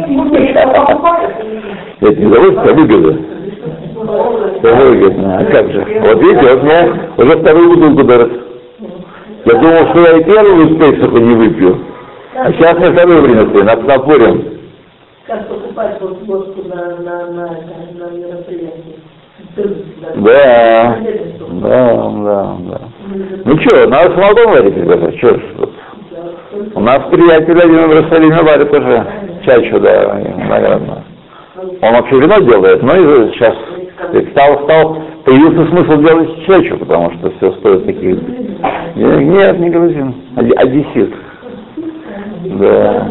Это 2.01 2.19
не 2.19 2.25
удовольствие, 2.25 2.71
а 2.71 2.73
выгода. 2.73 3.17
Да 4.63 4.75
выгодно, 4.75 5.37
а 5.37 5.45
как 5.45 5.71
же? 5.71 5.85
Вот 6.01 6.21
видите, 6.23 6.55
вот 6.55 6.63
мне 6.63 6.79
уже 7.15 7.37
вторую 7.37 7.69
бутылку 7.69 8.03
дарят. 8.03 8.31
Я 9.45 9.53
думал, 9.53 9.87
что 9.91 9.99
я 9.99 10.17
и 10.17 10.23
первую 10.23 10.79
Пейсаха 10.79 11.19
не 11.19 11.35
выпью. 11.35 11.77
А 12.35 12.51
сейчас 12.53 12.79
мне 12.79 12.91
вторую 12.91 13.23
принесли, 13.23 13.61
над 13.61 13.83
напорем. 13.85 14.45
Как 15.27 15.47
покупать 15.47 16.01
вот 16.01 16.23
водку 16.23 16.67
на, 16.67 16.97
на, 16.97 17.27
на, 17.27 17.47
на 17.93 18.09
мероприятие. 18.11 18.92
Да, 19.55 20.97
да, 21.47 22.11
да, 22.11 22.57
да. 22.59 22.81
Ну 23.45 23.57
что, 23.59 23.87
надо 23.87 24.15
самогон 24.15 24.47
варить, 24.47 24.75
ребята, 24.75 25.15
что 25.17 25.29
ж 25.35 25.41
тут. 25.57 25.69
У 26.73 26.79
нас 26.79 26.99
приятель 27.11 27.59
один 27.59 27.87
в 27.87 27.93
Иерусалиме 27.93 28.41
варит 28.41 28.71
уже 28.73 29.05
чачу, 29.45 29.79
да, 29.79 30.19
наверное. 30.49 31.03
Он 31.81 31.93
вообще 31.93 32.19
вино 32.19 32.39
делает, 32.39 32.81
но 32.81 32.95
и 32.95 33.31
сейчас 33.33 33.55
стал, 34.31 34.63
стал, 34.63 34.97
появился 35.23 35.67
смысл 35.69 36.01
делать 36.01 36.45
чачу, 36.47 36.77
потому 36.79 37.11
что 37.13 37.29
все 37.37 37.51
стоит 37.53 37.85
таких. 37.85 38.17
Нет, 38.95 39.59
не 39.59 39.69
грузин, 39.69 40.15
а 40.35 40.61
одессит. 40.61 41.13
Да. 42.59 43.07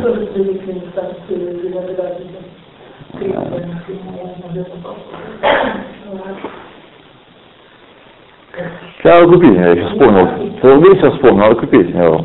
Надо 9.04 9.26
купить, 9.26 9.54
я 9.56 9.74
сейчас 9.74 9.92
вспомнил. 9.92 10.28
Целый 10.62 10.96
сейчас 10.96 11.14
вспомнил, 11.14 11.42
надо 11.42 11.56
купить 11.56 11.88
его 11.88 12.24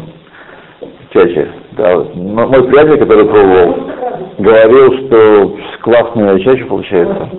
чаще. 1.12 1.50
Да. 1.72 1.98
Мой 2.14 2.64
приятель, 2.68 3.00
который 3.00 3.26
пробовал, 3.26 3.76
говорил, 4.38 5.08
что 5.08 5.58
классная 5.82 6.40
чаще 6.40 6.66
получается. 6.66 7.30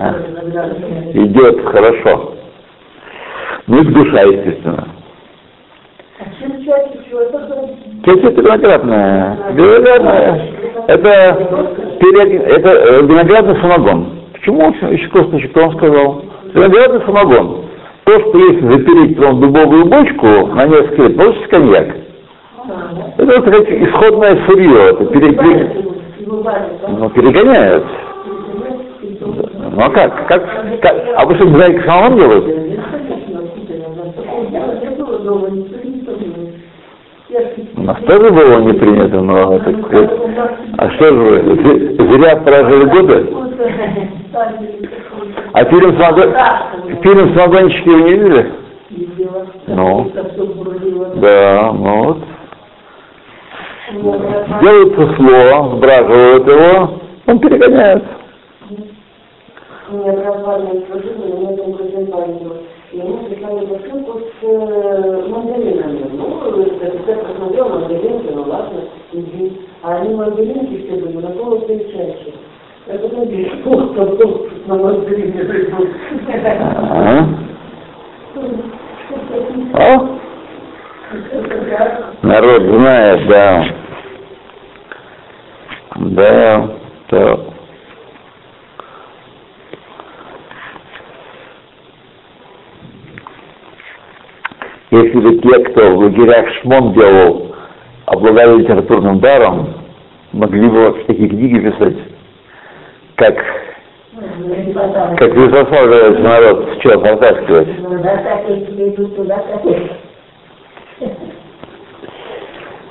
А? 0.00 0.14
Идет 1.14 1.64
хорошо. 1.66 2.34
Ну 3.66 3.80
и 3.80 3.84
душа, 3.86 4.22
естественно. 4.22 4.88
Чаще 8.04 8.20
это 8.20 8.42
виноградная. 8.42 9.38
Виноградная. 9.52 10.50
Это, 10.86 11.98
перед, 12.00 12.42
это 12.42 12.68
э, 12.68 13.02
виноградный 13.02 13.56
самогон. 13.60 14.20
Почему 14.34 14.74
еще 14.90 15.08
косточек, 15.08 15.56
вам 15.56 15.72
сказал? 15.78 16.24
Виноградный 16.54 17.00
самогон. 17.04 17.64
То, 18.04 18.20
что 18.20 18.38
если 18.38 18.70
запереть 18.70 19.18
в 19.18 19.40
дубовую 19.40 19.86
бочку 19.86 20.46
на 20.54 20.66
несколько 20.66 21.02
лет, 21.02 21.16
получится 21.16 21.48
коньяк. 21.48 21.96
Это 23.18 23.42
как 23.42 23.70
исходное 23.70 24.46
сырье, 24.46 24.90
это 24.90 25.04
пере, 25.06 25.32
пере, 25.32 25.84
ну, 26.88 27.10
перегоняют. 27.10 27.84
Ну 29.10 29.80
а 29.80 29.90
как? 29.90 30.28
как, 30.28 30.80
как? 30.80 30.96
А 31.16 31.26
вы 31.26 31.34
что, 31.34 31.48
знаете, 31.48 31.78
как 31.78 31.86
самогон 31.86 32.18
делают? 32.18 32.44
У 37.76 37.82
нас 37.82 37.98
тоже 38.06 38.30
было 38.30 38.60
не 38.60 38.72
принято, 38.74 39.20
но 39.20 39.58
так 39.58 39.92
вот. 39.92 40.10
А 40.78 40.90
что 40.90 41.06
же 41.06 41.14
вы, 41.14 41.96
зря 42.12 42.36
прожили 42.36 42.84
годы? 42.84 43.26
А 45.54 45.64
фильм 45.66 45.96
«Самогон», 45.96 46.34
фильм 47.00 47.32
«Самогонщики» 47.36 47.88
вы 47.88 48.02
не 48.02 48.10
видели? 48.14 48.52
Ну, 49.68 50.10
да, 51.14 51.72
ну 51.72 52.02
вот. 52.02 52.18
Делается 54.60 55.14
слово, 55.14 55.76
сбраживают 55.76 56.48
его, 56.48 57.00
он 57.26 57.38
перегоняется. 57.38 58.08
У 59.92 59.96
меня 59.96 60.10
образование 60.10 60.82
служила, 60.90 61.24
у 61.24 61.38
меня 61.38 61.56
там 61.56 62.58
и 62.90 63.00
они 63.00 63.16
прислали 63.28 63.66
посылку 63.66 64.20
с 64.20 64.42
э, 64.42 65.28
мандаринами. 65.28 66.10
Ну, 66.14 66.66
я 67.06 67.16
посмотрел 67.16 67.68
мандаринки, 67.68 68.32
ну 68.34 68.42
ладно, 68.42 68.80
иди. 69.12 69.60
А 69.82 69.98
они 69.98 70.14
мандаринки 70.14 70.84
все 70.84 71.00
были 71.00 71.16
на 71.18 71.30
полости 71.30 71.92
чаще. 71.92 72.34
Потом 72.86 73.28
вижу, 73.28 73.56
что 73.60 73.86
там 73.94 74.18
на 74.66 74.74
мандарине 74.76 75.44
придут. 75.44 75.88
А? 79.72 80.18
Народ 82.22 82.62
знает, 82.62 83.28
да. 83.28 83.64
Да, 85.96 86.70
да. 87.10 87.38
Если 94.90 95.20
бы 95.20 95.38
те, 95.38 95.58
кто 95.64 95.90
в 95.90 95.98
лагерях 96.00 96.52
Шмон 96.60 96.92
делал, 96.92 97.54
обладали 98.04 98.58
литературным 98.58 99.20
даром, 99.20 99.74
могли 100.32 100.68
бы 100.68 100.84
вообще 100.84 101.04
такие 101.04 101.28
книги 101.30 101.58
писать, 101.58 102.13
как 103.16 103.36
как 105.18 105.34
высославливается 105.34 106.22
народ, 106.22 106.78
что 106.80 107.00
протаскивать. 107.00 107.68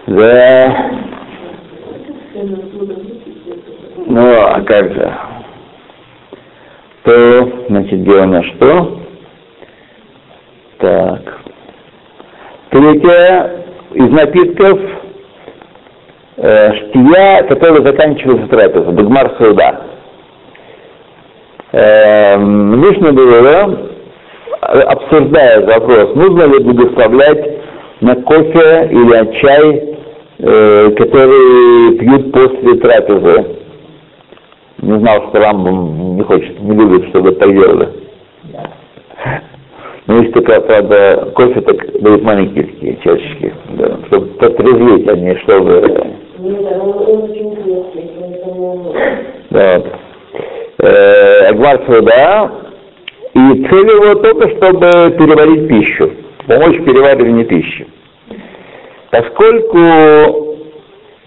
Да. 0.07 0.91
Ну, 4.05 4.31
а 4.41 4.61
как 4.61 4.93
же? 4.93 5.13
То, 7.03 7.65
значит, 7.69 8.01
где 8.01 8.11
у 8.11 8.25
нас 8.25 8.45
что? 8.55 8.99
Так. 10.79 11.39
Третье, 12.69 13.65
из 13.93 14.09
напитков 14.09 14.79
э, 16.37 16.73
штия, 16.73 17.43
которая 17.43 17.81
заканчивается 17.81 18.47
трапеза, 18.47 18.91
Дагмар 18.91 19.35
Сауда. 19.37 19.92
Мишна 21.73 23.11
было, 23.11 23.77
обсуждает 24.61 25.65
вопрос, 25.65 26.13
нужно 26.15 26.43
ли 26.43 26.63
благословлять 26.63 27.57
на 28.01 28.15
кофе 28.15 28.89
или 28.91 29.05
на 29.05 29.25
чай, 29.33 29.97
э, 30.37 30.91
который 30.91 31.97
пьют 31.97 32.31
после 32.31 32.75
трапезы. 32.75 33.45
Не 34.81 34.99
знал, 34.99 35.29
что 35.29 35.39
Рамбам 35.39 36.17
не 36.17 36.23
хочет, 36.23 36.59
не 36.59 36.75
любит, 36.75 37.09
чтобы 37.09 37.31
так 37.31 37.51
делали. 37.51 37.89
Но 40.05 40.17
есть 40.17 40.33
такая, 40.33 40.59
правда, 40.61 41.31
кофе 41.33 41.61
так 41.61 42.01
дают 42.01 42.21
маленькие 42.21 42.65
такие 42.65 42.97
чашечки, 42.97 43.53
да, 43.69 43.97
чтобы 44.07 44.27
потрезветь, 44.37 45.07
а 45.07 45.15
не 45.15 45.35
чтобы... 45.37 46.13
Да. 49.49 49.81
Э, 50.85 51.47
Агвар 51.51 51.79
да, 52.01 52.51
и 53.33 53.39
цель 53.39 53.87
его 53.87 54.15
только, 54.15 54.49
чтобы 54.49 55.15
переварить 55.17 55.69
пищу, 55.69 56.11
помочь 56.45 56.77
в 56.77 56.83
переваривании 56.83 57.45
пищи. 57.45 57.87
Поскольку 59.09 59.77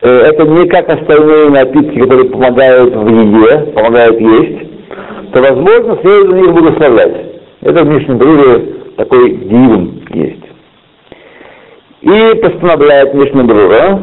э, 0.02 0.08
это 0.08 0.44
не 0.44 0.68
как 0.68 0.90
остальные 0.90 1.48
напитки, 1.48 2.00
которые 2.00 2.28
помогают 2.28 2.94
в 2.94 3.08
еде, 3.08 3.72
помогают 3.72 4.20
есть, 4.20 5.32
то, 5.32 5.40
возможно, 5.40 5.98
следует 6.02 6.30
за 6.30 6.36
них 6.36 6.52
благословлять. 6.52 7.16
Это 7.62 7.82
в 7.82 7.88
Мишне 7.88 8.14
Бруре 8.14 8.58
такой 8.98 9.30
дивен 9.36 10.02
есть. 10.12 10.44
И 12.02 12.40
постановляет 12.42 13.14
Мишна 13.14 13.42
Брура, 13.42 14.02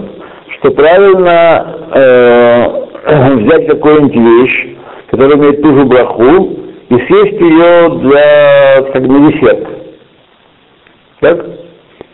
что 0.58 0.72
правильно 0.72 1.78
э, 1.94 3.36
взять 3.36 3.68
какую-нибудь 3.68 4.16
вещь, 4.16 4.73
которая 5.14 5.38
имеет 5.38 5.62
ту 5.62 5.76
же 5.76 5.86
браху, 5.86 6.58
и 6.90 6.96
съесть 6.96 7.40
ее 7.40 8.00
для, 8.00 8.82
как 8.92 9.02
на 9.04 9.32
десерт. 9.32 9.68
Так? 11.20 11.46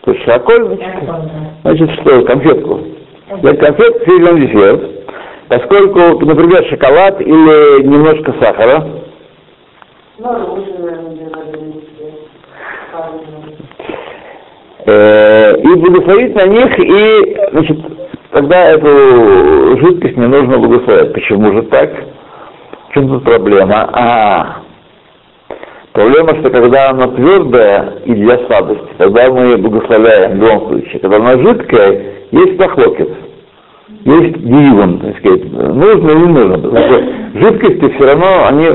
То 0.02 0.12
есть 0.12 0.24
шаколь, 0.26 0.78
значит, 1.62 1.90
что, 1.92 2.22
конфетку. 2.26 2.80
Для 3.40 3.54
конфетку 3.54 4.04
съесть 4.04 4.22
на 4.22 4.38
десерт. 4.38 4.82
Поскольку, 5.48 6.26
например, 6.26 6.62
шоколад 6.66 7.22
или 7.22 7.86
немножко 7.86 8.34
сахара, 8.38 8.84
Э, 14.86 15.56
и 15.56 15.74
благословить 15.74 16.34
на 16.34 16.46
них, 16.46 16.78
и, 16.78 17.36
значит, 17.52 17.78
тогда 18.30 18.72
эту 18.72 19.78
жидкость 19.78 20.18
не 20.18 20.26
нужно 20.26 20.58
благословить. 20.58 21.14
Почему 21.14 21.52
же 21.54 21.62
так? 21.62 21.90
В 22.90 22.94
чем 22.94 23.08
тут 23.08 23.22
проблема? 23.22 23.88
А, 23.92 24.62
проблема, 25.92 26.34
что 26.40 26.50
когда 26.50 26.90
она 26.90 27.06
твердая 27.06 27.98
и 28.04 28.14
для 28.14 28.38
слабости, 28.46 28.88
тогда 28.98 29.30
мы 29.30 29.42
ее 29.42 29.56
благословляем 29.58 30.32
в 30.32 30.42
любом 30.42 30.68
случае. 30.68 30.98
Когда 30.98 31.16
она 31.18 31.38
жидкая, 31.38 32.02
есть 32.32 32.58
похлопец, 32.58 33.10
есть 34.04 34.42
диван, 34.42 34.98
так 34.98 35.18
сказать, 35.18 35.44
нужно 35.52 36.10
или 36.10 36.18
не 36.18 36.32
нужно. 36.32 36.58
Потому 36.58 36.78
что 36.78 37.04
жидкости 37.34 37.94
все 37.94 38.06
равно, 38.06 38.46
они 38.48 38.68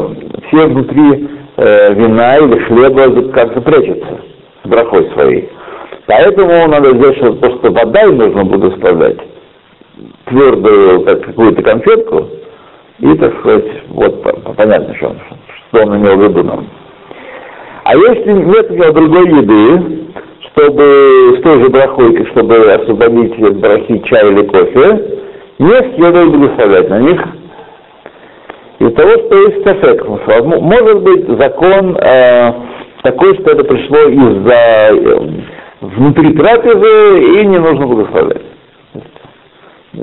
все 0.47 0.65
внутри 0.65 1.27
э, 1.57 1.93
вина 1.95 2.37
или 2.37 2.59
хлеба 2.59 3.31
как-то 3.33 3.59
прячется 3.59 4.21
с 4.63 4.69
брахой 4.69 5.11
своей. 5.11 5.49
Поэтому 6.07 6.67
надо 6.67 6.91
сделать, 6.91 7.17
что 7.17 7.33
просто 7.33 7.69
вода 7.69 8.05
нужно 8.05 8.45
благословлять, 8.45 9.17
твердую 10.25 11.03
как 11.03 11.25
какую-то 11.25 11.61
конфетку, 11.63 12.29
и, 12.99 13.13
так 13.15 13.39
сказать, 13.39 13.65
вот 13.89 14.55
понятно, 14.55 14.95
что, 14.95 15.15
что 15.69 15.83
он 15.83 15.97
имел 15.97 16.17
в 16.17 16.23
виду 16.23 16.43
нам. 16.43 16.67
А 17.83 17.95
если 17.95 18.31
нет 18.31 18.71
у 18.71 18.73
него 18.73 18.91
другой 18.93 19.27
еды, 19.27 20.05
чтобы 20.51 21.37
с 21.37 21.41
той 21.41 21.63
же 21.63 21.69
брахой, 21.69 22.25
чтобы 22.31 22.71
освободить 22.71 23.37
брахи 23.59 23.99
чай 24.05 24.31
или 24.31 24.43
кофе, 24.47 25.19
не 25.59 25.95
следует 25.95 26.31
благословлять 26.31 26.89
на 26.89 26.99
них. 26.99 27.21
Из 28.79 28.93
того, 28.93 29.11
что 29.11 29.37
есть 29.37 29.63
сафек. 29.63 30.05
Может 30.07 31.01
быть 31.01 31.27
закон 31.39 31.97
э, 31.97 32.53
такой, 33.03 33.35
что 33.35 33.51
это 33.51 33.63
пришло 33.63 33.97
из-за 34.09 34.89
э, 34.91 35.29
внутри 35.81 36.33
трапезы 36.33 37.41
и 37.41 37.45
не 37.45 37.57
нужно 37.57 37.87
благословлять. 37.87 38.41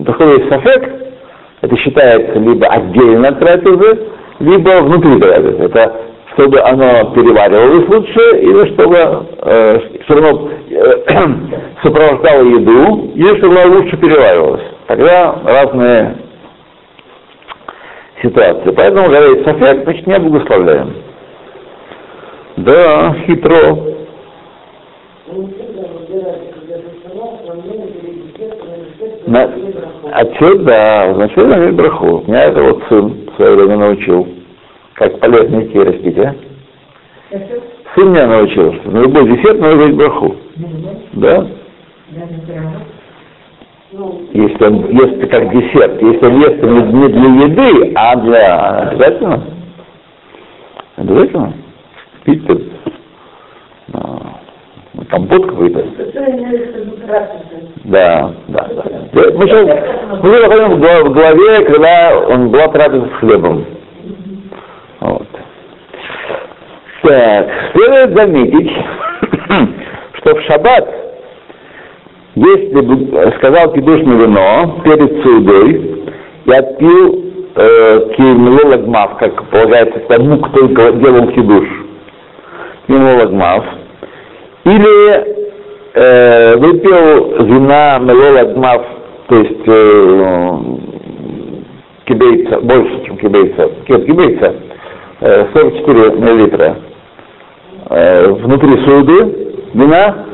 Такой 0.06 0.38
есть 0.38 0.48
сафек, 0.48 1.11
это 1.62 1.76
считается 1.76 2.38
либо 2.38 2.66
отдельно 2.66 3.28
от 3.28 3.38
трапезы, 3.38 4.00
либо 4.40 4.82
внутри 4.82 5.18
трапезы. 5.18 5.62
Это 5.62 5.92
чтобы 6.34 6.60
оно 6.60 7.12
переваривалось 7.14 7.88
лучше, 7.88 8.40
или 8.40 8.74
чтобы 8.74 8.96
э, 8.96 9.78
все 10.02 10.14
равно 10.14 10.50
э, 10.70 11.04
сопровождало 11.82 12.42
еду, 12.42 13.12
или 13.14 13.38
чтобы 13.38 13.60
оно 13.60 13.76
лучше 13.76 13.96
переваривалось. 13.98 14.62
Тогда 14.86 15.36
разные 15.44 16.16
ситуации. 18.22 18.72
Поэтому, 18.74 19.10
есть 19.10 19.44
софет, 19.44 19.84
значит 19.84 20.06
не 20.06 20.18
благословляем. 20.18 20.94
Да, 22.56 23.14
хитро. 23.26 23.76
На, 29.26 29.50
отсюда, 30.12 30.64
да, 30.64 31.12
вначале 31.12 31.72
браху. 31.72 32.24
Меня 32.26 32.44
это 32.44 32.62
вот 32.62 32.82
сын 32.88 33.30
в 33.30 33.36
свое 33.36 33.56
время 33.56 33.76
научил 33.76 34.28
как 34.94 35.18
полезно 35.20 35.64
идти 35.64 35.78
растить, 35.78 36.18
а? 36.18 36.34
Сын 37.94 38.10
меня 38.10 38.26
научил, 38.26 38.72
на 38.84 38.98
любой 39.00 39.26
десерт 39.28 39.58
надо 39.58 39.76
говорить 39.76 39.96
браху. 39.96 40.36
Да? 41.12 41.46
Если 44.32 44.64
он 44.64 44.88
ест 44.90 45.30
как 45.30 45.50
десерт, 45.50 46.00
если 46.00 46.26
он 46.26 46.40
ест 46.40 46.62
не 46.62 47.08
для 47.08 47.46
еды, 47.46 47.92
а 47.94 48.16
для... 48.16 48.78
Обязательно? 48.90 49.44
Обязательно? 50.96 51.52
Пить 52.24 52.46
Ну, 55.12 55.18
компот 55.18 55.46
какой-то. 55.46 55.84
Да, 57.84 58.32
да, 58.48 58.68
да. 58.68 58.84
Мы 59.12 59.46
сейчас, 59.46 60.22
мы 60.22 60.40
находимся 60.40 61.04
в 61.04 61.12
главе, 61.12 61.64
когда 61.64 62.18
он 62.28 62.50
была 62.50 62.68
трапеза 62.68 63.06
с 63.06 63.18
хлебом. 63.20 63.64
Вот. 65.00 65.28
Так, 67.02 67.46
следует 67.74 68.16
заметить, 68.16 68.70
что 70.14 70.34
в 70.34 70.42
шаббат, 70.42 70.88
если 72.34 73.36
сказал 73.36 73.72
кидушное 73.72 74.16
вино 74.16 74.80
перед 74.84 75.22
судой 75.22 76.06
и 76.44 76.52
отпил 76.52 77.24
э, 77.56 78.14
кимлолагмав, 78.16 79.18
как 79.18 79.44
полагается 79.50 79.98
тому, 80.08 80.38
кто 80.38 80.66
делал 80.68 81.26
кидуш, 81.32 81.68
кимлолагмав, 82.86 83.64
или 84.64 85.26
э, 85.94 86.56
выпил 86.56 87.44
вина 87.44 87.98
мелолагмав, 87.98 88.82
то 89.28 89.36
есть 89.36 89.66
э, 89.66 90.58
кибейца, 92.06 92.60
больше, 92.60 93.04
чем 93.06 93.16
кибейца, 93.18 93.70
кибейца, 93.86 94.54
44 95.20 96.10
миллилитра. 96.16 96.76
Э, 97.90 98.28
внутри 98.32 98.84
суды 98.84 99.58
вина, 99.74 100.26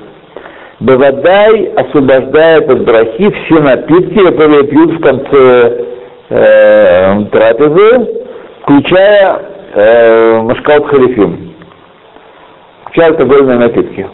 Бавадай 0.80 1.72
освобождает 1.74 2.70
от 2.70 2.84
брахи 2.84 3.32
все 3.32 3.60
напитки, 3.60 4.24
которые 4.24 4.64
пьют 4.64 4.92
в 4.92 5.00
конце 5.00 5.86
э, 6.28 7.24
трапезы, 7.32 8.08
включая 8.62 9.40
э, 9.74 10.54
халифим, 10.64 11.47
включая 12.98 13.10
алкогольные 13.10 13.58
напитки. 13.58 14.06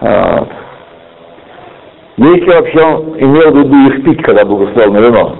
Вот. 0.00 0.48
Если 2.16 2.46
вообще 2.46 2.80
он 2.80 3.18
имел 3.18 3.50
в 3.50 3.56
виду 3.56 3.88
их 3.88 4.04
пить, 4.04 4.22
когда 4.22 4.44
благословил 4.44 4.92
на 4.92 4.98
вино. 4.98 5.36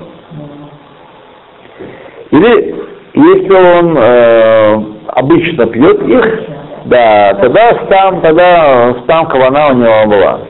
Или 2.31 2.75
если 3.14 3.79
он 3.79 3.97
э, 3.97 4.85
обычно 5.09 5.67
пьет 5.67 6.03
их, 6.03 6.41
да, 6.87 7.35
тогда 7.35 7.71
стам, 7.87 8.21
тогда 8.21 8.95
стам 9.05 9.27
кавана 9.27 9.69
у 9.69 9.75
него 9.75 10.07
была. 10.07 10.41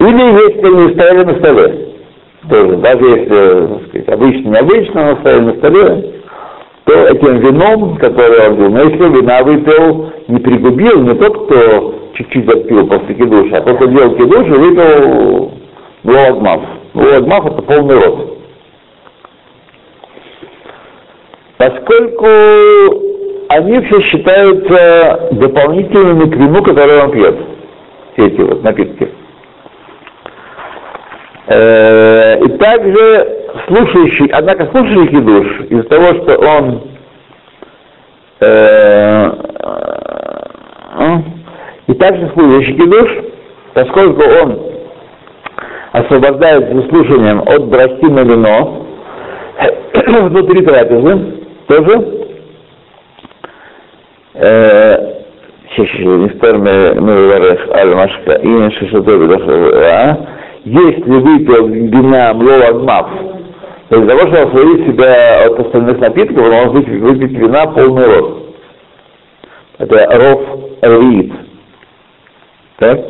Или 0.00 0.22
если 0.42 0.74
не 0.74 0.94
стояли 0.94 1.24
на 1.24 1.38
столе, 1.38 1.88
тоже, 2.48 2.76
даже 2.76 3.04
если, 3.04 3.66
так 3.66 3.88
сказать, 3.88 4.08
обычно, 4.08 4.48
необычно, 4.48 5.04
но 5.04 5.16
стояли 5.16 5.40
на 5.40 5.54
столе, 5.54 6.17
этим 7.06 7.38
вином, 7.38 7.96
которое 7.96 8.50
он 8.50 8.56
пил, 8.56 8.70
но 8.70 8.82
если 8.84 9.08
вина 9.08 9.42
выпил, 9.42 10.12
не 10.28 10.38
пригубил, 10.38 11.02
не 11.02 11.14
тот, 11.14 11.46
кто 11.46 11.94
чуть-чуть 12.14 12.48
отпил 12.48 12.86
после 12.86 13.14
кидуша, 13.14 13.58
а 13.58 13.60
тот, 13.62 13.76
кто 13.76 13.86
делал 13.86 14.14
кидуш, 14.14 14.46
выпил 14.46 15.52
лоагмав. 16.04 16.60
Лоагмав 16.94 17.46
это 17.46 17.62
полный 17.62 17.94
рот. 17.96 18.38
поскольку 21.58 22.26
они 23.48 23.80
все 23.80 24.00
считаются 24.02 25.28
дополнительными 25.32 26.30
к 26.30 26.36
вину, 26.36 26.62
которое 26.62 27.04
он 27.04 27.10
пьет, 27.10 27.36
все 28.12 28.26
эти 28.26 28.40
вот 28.40 28.62
напитки. 28.62 29.08
Э, 31.48 32.38
и 32.44 32.48
также 32.58 33.37
слушающий, 33.66 34.26
однако 34.32 34.66
слушающий 34.66 35.20
душ, 35.20 35.46
из-за 35.70 35.82
того, 35.84 36.14
что 36.14 36.38
он 36.38 36.82
э, 38.40 39.30
э, 40.98 41.16
и 41.86 41.94
также 41.94 42.30
слушающий 42.34 42.86
душ, 42.86 43.10
поскольку 43.74 44.22
он 44.42 44.58
освобождается 45.92 46.88
слушанием 46.88 47.40
от 47.40 47.66
брахи 47.68 48.04
на 48.04 48.20
вино 48.20 48.86
внутри 50.28 50.64
трапезы, 50.64 51.38
тоже. 51.66 52.18
И 58.42 58.70
Шишатоби 58.70 59.26
если 60.64 61.10
выпил 61.10 61.68
вина 61.68 62.34
Млоагмав, 62.34 63.08
из-за 63.90 64.06
того, 64.06 64.20
что 64.20 64.42
освободит 64.42 64.86
себя 64.86 65.46
от 65.46 65.58
остальных 65.60 65.98
напитков, 65.98 66.44
он 66.44 66.52
может 66.52 66.72
выпить, 66.74 67.00
выпить 67.00 67.32
вина 67.32 67.66
полный 67.66 68.06
рот. 68.06 68.56
Это 69.78 70.18
ров 70.18 70.42
рвит. 70.82 71.32
Так? 72.78 73.00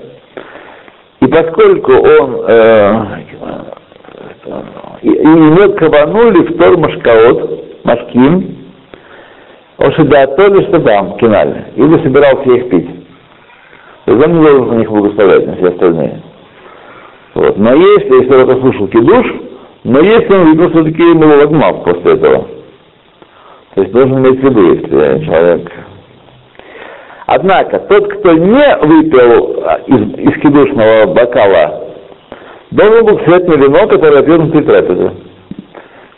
И 1.21 1.27
поскольку 1.27 1.93
он 1.93 2.45
э, 2.47 3.05
и, 5.03 5.09
и 5.09 5.23
имел 5.23 5.73
в 5.73 6.59
тор 6.59 6.79
машкаот, 6.79 7.64
Маским, 7.85 8.57
Ошидатоли 9.79 10.64
Штадам, 10.69 11.17
Киналь, 11.19 11.67
или 11.77 12.03
собирался 12.03 12.51
их 12.51 12.69
пить. 12.69 12.88
То 14.05 14.12
есть 14.12 14.27
он 14.27 14.38
не 14.38 14.43
должен 14.43 14.69
на 14.69 14.75
них 14.75 14.91
благословлять, 14.91 15.47
на 15.47 15.57
все 15.57 15.69
остальные. 15.69 16.23
Вот. 17.35 17.59
Но 17.59 17.75
если, 17.75 18.23
если 18.23 18.35
он 18.35 18.41
это 18.41 18.61
слушал 18.61 18.88
кидуш, 18.88 19.27
но 19.85 20.01
если 20.01 20.35
он 20.35 20.53
видел 20.53 20.71
все-таки 20.71 21.03
ему 21.03 21.27
после 21.85 22.14
этого. 22.14 22.49
То 23.75 23.83
есть 23.83 23.93
должен 23.93 24.19
иметь 24.19 24.41
в 24.41 24.45
виду, 24.45 24.75
если 24.75 25.25
человек... 25.25 25.73
Однако, 27.27 27.79
тот, 27.81 28.12
кто 28.14 28.33
не 28.33 28.77
выпил 28.83 29.62
а, 29.64 29.81
из, 29.87 30.19
из 30.19 30.41
кидушного 30.41 31.12
бокала, 31.12 31.85
должен 32.71 33.05
был 33.05 33.19
на 33.47 33.55
вино, 33.55 33.87
которое 33.87 34.23
пьет 34.23 34.41
внутри 34.41 34.62
трапезы 34.62 35.12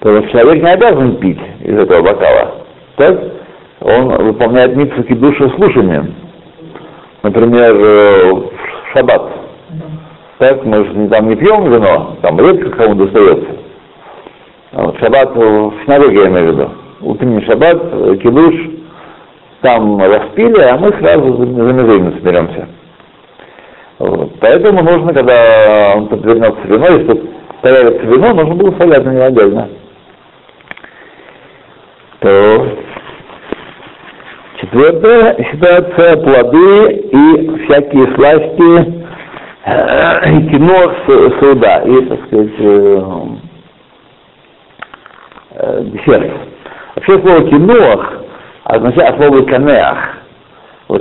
то 0.01 0.23
человек 0.29 0.62
не 0.62 0.70
обязан 0.70 1.16
пить 1.16 1.40
из 1.61 1.77
этого 1.79 2.03
бокала. 2.03 2.64
Так? 2.96 3.20
Он 3.81 4.09
выполняет 4.25 4.77
митцвы 4.77 5.03
душу 5.14 5.51
слушанием. 5.51 6.14
Например, 7.23 7.75
э, 7.75 8.33
в 8.33 8.51
шаббат. 8.92 9.39
Так, 10.40 10.64
мы 10.64 10.87
же 10.87 11.09
там 11.09 11.29
не 11.29 11.37
пьем 11.37 11.70
вино, 11.70 12.16
там 12.22 12.40
редко 12.40 12.70
кому 12.70 12.94
достается. 12.94 13.57
А 14.72 14.85
вот 14.85 14.98
шаббат 14.98 15.37
в 15.37 15.72
синагоге, 15.85 16.22
я 16.22 16.29
имею 16.29 16.46
в 16.46 16.50
виду. 16.53 16.70
Утренний 17.03 17.44
шаббат, 17.44 17.76
э, 17.92 18.16
кидуш, 18.22 18.55
там 19.61 19.98
распили, 19.98 20.62
а 20.62 20.79
мы 20.79 20.92
сразу 20.92 21.37
за 21.37 21.46
межевременно 21.46 22.12
соберемся. 22.12 22.68
Вот. 23.98 24.33
Поэтому 24.40 24.83
нужно, 24.83 25.12
когда 25.12 25.92
он 25.96 26.09
подвернется 26.09 26.62
вино, 26.64 26.87
если 26.87 27.22
появится 27.61 28.07
вино, 28.07 28.33
нужно 28.33 28.55
было 28.55 28.74
стоять 28.76 29.05
на 29.05 29.11
него 29.11 29.24
отдельно. 29.24 29.68
То 32.20 32.66
четвертая 34.59 35.37
ситуация 35.53 36.16
плоды 36.16 36.92
и 37.12 37.66
всякие 37.66 38.14
сласти 38.14 38.79
э, 38.79 39.10
кино 39.64 40.92
с 41.07 41.38
суда 41.38 41.83
и, 41.85 42.05
так 42.07 42.27
сказать, 42.27 42.53
э, 42.59 43.03
э, 45.53 45.83
десерт. 45.85 46.33
Вообще 46.96 47.18
слово 47.20 47.49
кинох 47.51 48.12
означает 48.64 49.16
слово 49.16 49.42
канеах. 49.44 49.99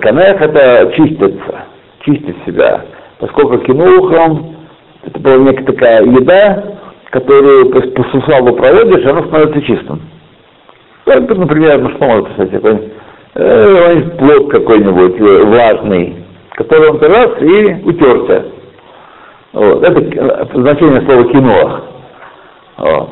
Канеах 0.02 0.42
это 0.42 0.92
чиститься, 0.96 1.64
чистить 2.06 2.36
себя. 2.46 2.86
Поскольку 3.20 3.58
кинухом 3.60 4.56
это 5.04 5.20
была 5.20 5.38
некая 5.38 5.66
такая 5.66 6.04
еда, 6.04 6.64
которую 7.12 7.70
по 7.70 8.04
суславу 8.12 8.56
проводишь, 8.56 9.06
она 9.06 9.22
становится 9.24 9.62
чистым. 9.62 10.02
Это, 11.06 11.34
например, 11.34 11.82
ну 11.82 11.90
что 11.92 12.06
можно 12.06 12.30
писать, 12.30 12.52
какой-нибудь 12.52 12.92
э, 13.36 14.02
плод 14.18 14.52
какой-нибудь 14.52 15.20
э, 15.20 15.44
влажный, 15.46 16.19
который 16.60 16.90
он 16.90 17.00
раз 17.00 17.42
и 17.42 17.82
утерся. 17.86 18.46
Вот. 19.54 19.82
Это 19.82 20.60
значение 20.60 21.02
слова 21.08 21.24
кино. 21.32 21.84
Вот. 22.78 23.10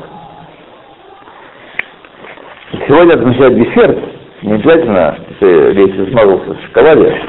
Сегодня 2.86 3.14
означает 3.14 3.54
десерт, 3.54 3.98
не 4.42 4.52
обязательно, 4.52 5.18
если, 5.30 5.80
если 5.80 6.10
смазался 6.10 6.54
в 6.54 6.66
шоколаде. 6.66 7.22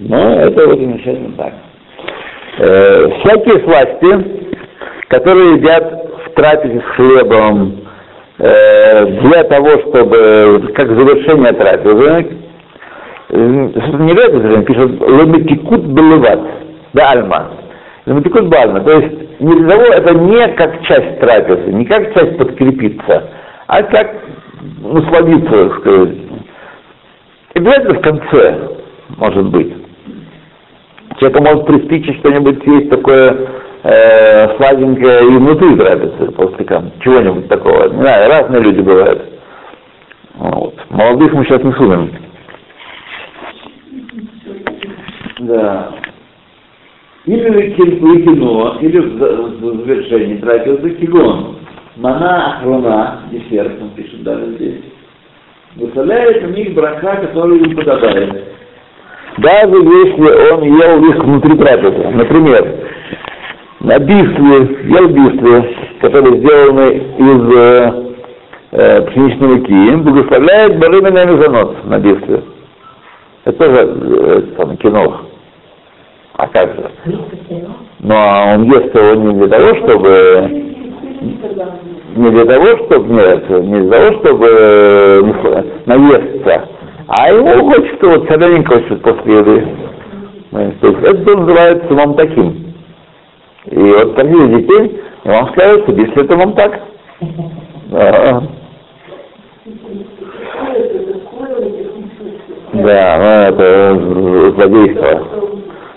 Но 0.00 0.40
это 0.40 0.66
вот 0.66 0.80
замечательно 0.80 1.36
так. 1.36 1.52
Э, 2.58 3.08
всякие 3.20 3.64
сласти, 3.64 4.50
которые 5.08 5.54
едят 5.54 6.08
в 6.26 6.30
трапезе 6.34 6.80
с 6.80 6.96
хлебом, 6.96 7.84
э, 8.38 9.06
для 9.06 9.44
того, 9.44 9.70
чтобы, 9.78 10.72
как 10.74 10.88
завершение 10.88 11.52
трапезы, 11.52 12.43
не 13.34 14.12
в 14.12 14.62
пишут 14.64 15.00
«Лемитикут 15.00 15.82
белеват», 15.86 16.40
да 16.92 17.10
альма. 17.10 17.50
Лемитикут 18.06 18.48
бальма, 18.48 18.80
то 18.80 18.92
есть 18.92 19.38
для 19.38 19.68
того, 19.68 19.82
это 19.82 20.14
не 20.14 20.48
как 20.54 20.82
часть 20.82 21.20
трапезы, 21.20 21.72
не 21.72 21.84
как 21.84 22.14
часть 22.14 22.36
подкрепиться, 22.38 23.30
а 23.66 23.82
как 23.82 24.14
насладиться, 24.82 25.50
так 25.50 25.80
сказать. 25.80 26.16
Обязательно 27.54 27.94
в 27.94 28.02
конце, 28.02 28.58
может 29.16 29.48
быть. 29.48 29.72
Человеку 31.18 31.42
может 31.42 31.66
приспичить 31.66 32.18
что-нибудь 32.18 32.64
есть 32.66 32.90
такое 32.90 33.36
э, 33.84 34.56
сладенькое 34.56 35.22
и 35.22 35.36
внутри 35.36 35.76
трапезы, 35.76 36.30
после 36.32 36.66
чего-нибудь 37.00 37.48
такого. 37.48 37.88
Не 37.88 38.00
знаю, 38.02 38.30
разные 38.30 38.62
люди 38.62 38.80
бывают. 38.80 39.22
Вот. 40.34 40.74
Молодых 40.90 41.32
мы 41.32 41.44
сейчас 41.44 41.62
не 41.62 41.72
судим. 41.72 42.23
Да. 45.46 45.90
Или 47.26 47.70
кино, 47.70 48.78
или 48.80 48.98
в 48.98 49.86
завершении 49.86 50.36
трапезы 50.36 50.90
кигон. 50.90 51.56
Мана 51.96 52.58
охрана, 52.58 53.22
десерт, 53.30 53.80
он 53.80 53.90
пишет 53.90 54.22
даже 54.22 54.54
здесь. 54.56 54.82
Выставляет 55.76 56.44
у 56.44 56.48
них 56.48 56.74
брака, 56.74 57.16
который 57.16 57.58
им 57.58 57.76
подобает. 57.76 58.44
Даже 59.38 59.74
если 59.74 60.52
он 60.52 60.62
ел 60.64 61.04
их 61.10 61.24
внутри 61.24 61.56
трапезы. 61.58 62.08
Например, 62.10 62.74
на 63.80 63.98
бифле, 63.98 64.78
ел 64.84 65.08
бифле, 65.08 65.76
которые 66.00 66.38
сделаны 66.38 66.94
из 67.18 67.56
э, 67.56 68.14
э, 68.72 69.02
пшеничной 69.02 69.48
муки, 69.48 69.96
благословляет 69.96 70.78
барымина 70.78 71.26
мезонот 71.26 71.84
на 71.84 71.98
бифле. 71.98 72.42
Это 73.44 73.58
тоже 73.58 73.76
э, 73.76 74.42
там, 74.56 74.76
кино. 74.78 75.20
А 76.36 76.46
как 76.48 76.74
же? 76.74 76.90
Ну, 78.00 78.14
а 78.14 78.54
он 78.54 78.64
ест 78.64 78.94
его 78.94 79.14
не 79.14 79.34
для 79.38 79.48
того, 79.48 79.74
чтобы 79.76 80.74
не 82.16 82.30
для 82.30 82.44
того, 82.44 82.66
чтобы 82.84 83.14
нет, 83.14 83.50
не 83.50 83.80
для 83.80 83.98
того, 83.98 84.18
чтобы 84.18 84.46
э, 84.46 85.62
наесться, 85.86 86.68
а 87.08 87.32
ему 87.32 87.70
хочется 87.70 88.06
вот 88.06 88.28
солененького 88.28 88.82
чуть 88.88 89.02
после 89.02 89.38
еды. 89.38 89.68
То 90.50 90.86
есть 90.88 91.02
это 91.02 91.36
называется 91.36 91.94
вам 91.94 92.14
таким. 92.14 92.74
И 93.66 93.78
вот 93.78 94.14
такие 94.14 94.48
детей, 94.48 95.02
вам 95.24 95.48
скажут, 95.52 95.88
если 95.88 96.24
это 96.24 96.36
вам 96.36 96.52
так. 96.54 96.80
Да. 97.90 98.42
Да, 102.72 103.18
ну 103.18 103.54
это 103.54 104.52
злодейство. 104.56 105.33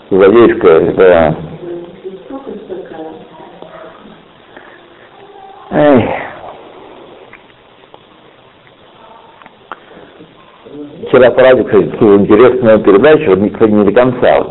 Злодейское, 0.10 0.94
да. 0.94 1.36
Эй. 5.72 6.10
Вчера 11.08 11.32
по 11.32 11.42
радио, 11.42 11.64
кстати, 11.66 11.86
интересная 11.86 12.78
передача, 12.78 13.36
кстати, 13.52 13.72
не 13.72 13.84
до 13.84 13.92
конца. 13.92 14.48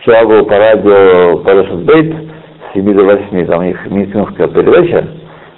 Вчера 0.00 0.24
был 0.24 0.44
по 0.46 0.56
радио 0.56 1.38
Парашют 1.38 1.80
Бейт 1.80 2.14
с 2.70 2.74
7 2.74 2.94
до 2.94 3.04
8, 3.04 3.46
там 3.46 3.60
у 3.60 3.62
них 3.64 3.86
медицинская 3.90 4.46
передача. 4.46 5.08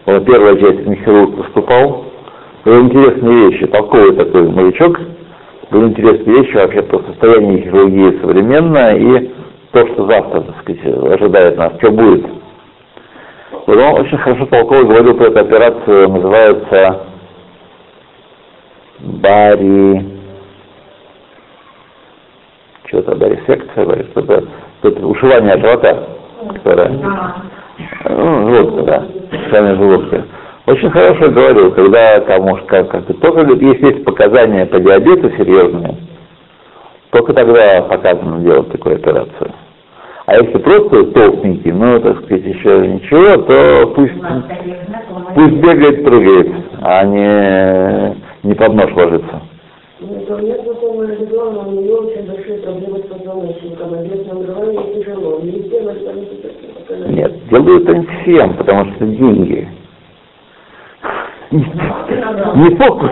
Вот 0.07 0.25
первая 0.25 0.57
часть 0.57 0.85
хирург 1.05 1.37
выступал. 1.37 2.07
Были 2.65 2.81
интересные 2.81 3.51
вещи, 3.51 3.67
толковый 3.67 4.17
такой 4.17 4.49
морячок. 4.49 4.99
Были 5.71 5.89
интересные 5.89 6.43
вещи 6.43 6.55
вообще 6.55 6.83
по 6.83 7.01
состоянию 7.01 7.63
хирургии 7.63 8.21
современное 8.21 8.97
и 8.97 9.42
то, 9.73 9.87
что 9.87 10.07
завтра, 10.07 10.41
так 10.41 10.61
сказать, 10.61 11.21
ожидает 11.21 11.57
нас, 11.57 11.73
что 11.79 11.91
будет. 11.91 12.27
Вот 13.67 13.77
он 13.77 14.01
очень 14.01 14.19
хорошо 14.19 14.47
толково 14.47 14.85
говорил 14.85 15.17
про 15.17 15.27
эту 15.27 15.41
операцию, 15.41 16.09
называется 16.09 17.07
Бари... 19.03 20.05
Что-то 22.87 23.17
барисекция, 23.17 23.87
бари, 23.87 24.07
что-то, 24.13 24.45
что-то 24.81 25.07
ушивание 25.07 25.59
живота, 25.59 26.09
которое... 26.55 26.89
Ну, 28.09 28.51
желудка, 28.51 28.83
да, 28.83 29.07
ушивание 29.33 29.77
желудка. 29.77 30.25
Очень 30.67 30.91
хорошо 30.91 31.31
говорил, 31.31 31.73
когда 31.73 32.21
кому 32.21 32.57
как, 32.67 32.91
как 32.91 33.07
только 33.21 33.41
если 33.41 33.87
есть 33.87 34.05
показания 34.05 34.67
по 34.67 34.79
диабету 34.79 35.31
серьезные, 35.37 35.97
только 37.11 37.33
тогда 37.33 37.83
показано 37.83 38.41
делать 38.41 38.71
такую 38.71 38.97
операцию. 38.97 39.53
А 40.25 40.37
если 40.37 40.59
просто 40.59 41.05
толстенький, 41.07 41.73
ну, 41.73 41.99
так 42.01 42.25
сказать, 42.25 42.45
еще 42.45 42.87
ничего, 42.87 43.43
то 43.43 43.93
пусть, 43.97 44.13
пусть 45.35 45.55
бегает, 45.55 46.05
прыгает, 46.05 46.49
а 46.81 47.05
не, 47.05 48.17
не 48.45 48.55
под 48.55 48.75
нож 48.75 48.93
ложится. 48.93 49.43
Нет, 57.09 57.49
делают 57.49 57.89
они 57.89 58.07
всем, 58.23 58.55
потому 58.55 58.93
что 58.93 59.07
деньги. 59.07 59.69
Не 61.51 62.77
фокус, 62.77 63.11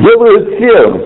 делают 0.00 0.54
всем. 0.54 1.02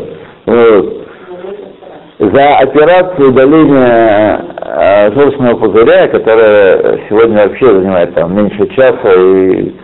За 2.18 2.56
операцию 2.60 3.28
удаления 3.28 4.40
э, 4.58 5.12
желчного 5.12 5.58
пузыря, 5.58 6.08
которая 6.08 7.00
сегодня 7.10 7.46
вообще 7.46 7.66
занимает 7.66 8.14
там 8.14 8.34
меньше 8.34 8.66
часа 8.68 9.12
и 9.14 9.74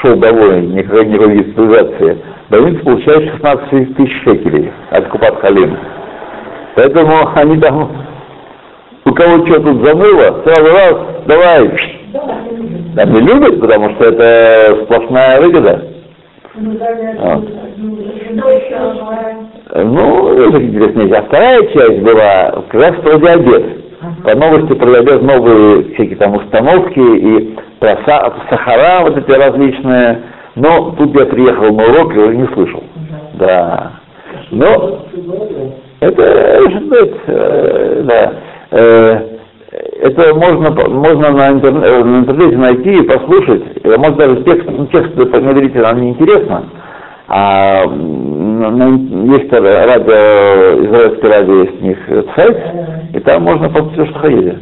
шел 0.00 0.16
довольный, 0.16 0.66
никакой, 0.66 1.06
никакой 1.06 1.36
госпитализации, 1.36 2.18
больница 2.50 2.84
получает 2.84 3.30
16 3.34 3.96
тысяч 3.96 4.22
шекелей 4.24 4.72
от 4.90 5.06
Купат 5.10 5.40
Халим. 5.40 5.78
Поэтому 6.74 7.30
они 7.36 7.60
там, 7.60 7.92
у 9.04 9.14
кого 9.14 9.46
что 9.46 9.60
тут 9.60 9.84
заныло, 9.84 10.42
сразу 10.44 10.72
раз, 10.72 10.96
давай, 11.26 11.70
там 12.96 13.12
не 13.12 13.20
любят, 13.20 13.60
потому 13.60 13.90
что 13.90 14.06
это 14.06 14.84
сплошная 14.84 15.40
выгода. 15.40 15.84
Вот. 16.56 17.48
Ну, 19.84 20.28
это 20.32 20.62
интересно. 20.62 21.18
А 21.18 21.22
вторая 21.22 21.62
часть 21.66 22.00
была 22.00 22.64
как 22.70 22.74
раз 22.74 22.94
про 23.02 23.18
диабет. 23.18 23.64
По 24.24 24.34
новости 24.34 24.74
про 24.74 24.86
диабет 24.86 25.22
новые 25.22 25.94
всякие 25.94 26.16
там 26.16 26.34
установки 26.36 26.98
и 26.98 27.56
про 27.78 27.98
сахара 28.48 29.02
вот 29.02 29.18
эти 29.18 29.30
различные. 29.30 30.22
Но 30.54 30.92
тут 30.92 31.14
я 31.18 31.26
приехал 31.26 31.74
на 31.74 31.84
урок 31.84 32.14
и 32.14 32.18
уже 32.18 32.36
не 32.36 32.46
слышал. 32.54 32.82
Да. 33.34 33.92
Но 34.50 35.06
это, 36.00 36.22
э, 37.26 38.02
да, 38.04 38.32
э, 38.70 39.20
это 40.00 40.34
можно, 40.34 40.70
можно 40.70 41.30
на, 41.32 41.50
интернете, 41.50 42.04
на 42.04 42.18
интернете 42.20 42.56
найти 42.56 42.98
и 42.98 43.02
послушать. 43.02 43.84
Может 43.84 44.16
даже 44.16 44.42
текст, 44.44 44.70
ну, 44.70 44.86
текст 44.86 45.18
это 45.18 45.40
не 45.40 45.68
нам 45.80 46.00
не 46.00 46.10
интересно 46.10 46.64
А 47.28 47.86
на- 47.86 49.34
есть 49.34 49.52
радио, 49.52 50.84
израильское 50.86 51.28
радио, 51.28 51.54
есть 51.62 51.82
у 51.82 51.84
них 51.84 51.98
сайт, 52.36 52.56
и 53.14 53.20
там 53.20 53.42
можно 53.42 53.68
послушать 53.68 53.94
все, 53.94 54.06
что 54.06 54.18
хотите. 54.20 54.58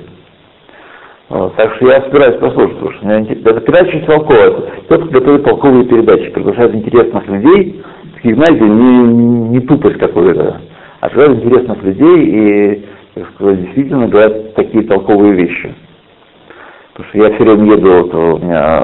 Вот, 1.29 1.57
так 1.57 1.75
что 1.75 1.89
я 1.89 2.01
собираюсь 2.03 2.39
послушать, 2.39 2.75
потому 2.79 2.93
что 2.93 3.07
меня 3.07 3.21
это 3.33 3.61
передача 3.61 3.89
очень 3.89 4.07
толковая. 4.07 4.51
Тот, 4.89 5.03
кто 5.03 5.11
готовит 5.11 5.45
толковые 5.45 5.85
передачи, 5.85 6.31
приглашает 6.31 6.75
интересных 6.75 7.27
людей, 7.27 7.83
таких, 8.15 8.37
знаете, 8.37 8.65
не, 8.65 9.03
не 9.49 9.61
тупость 9.61 9.99
какую-то, 9.99 10.61
а 11.01 11.09
приглашает 11.09 11.45
интересных 11.45 11.83
людей 11.83 12.25
и, 12.25 12.85
так 13.15 13.31
сказать, 13.35 13.61
действительно 13.63 14.09
говорят 14.09 14.55
такие 14.55 14.85
толковые 14.85 15.33
вещи. 15.35 15.75
Потому 16.95 17.09
что 17.11 17.19
я 17.19 17.35
все 17.35 17.45
время 17.45 17.77
еду, 17.77 17.93
вот 17.93 18.15
у 18.15 18.39
меня 18.39 18.81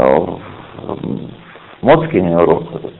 в 0.86 1.82
Моцкине 1.82 2.36
урок, 2.36 2.64
этот. 2.74 2.99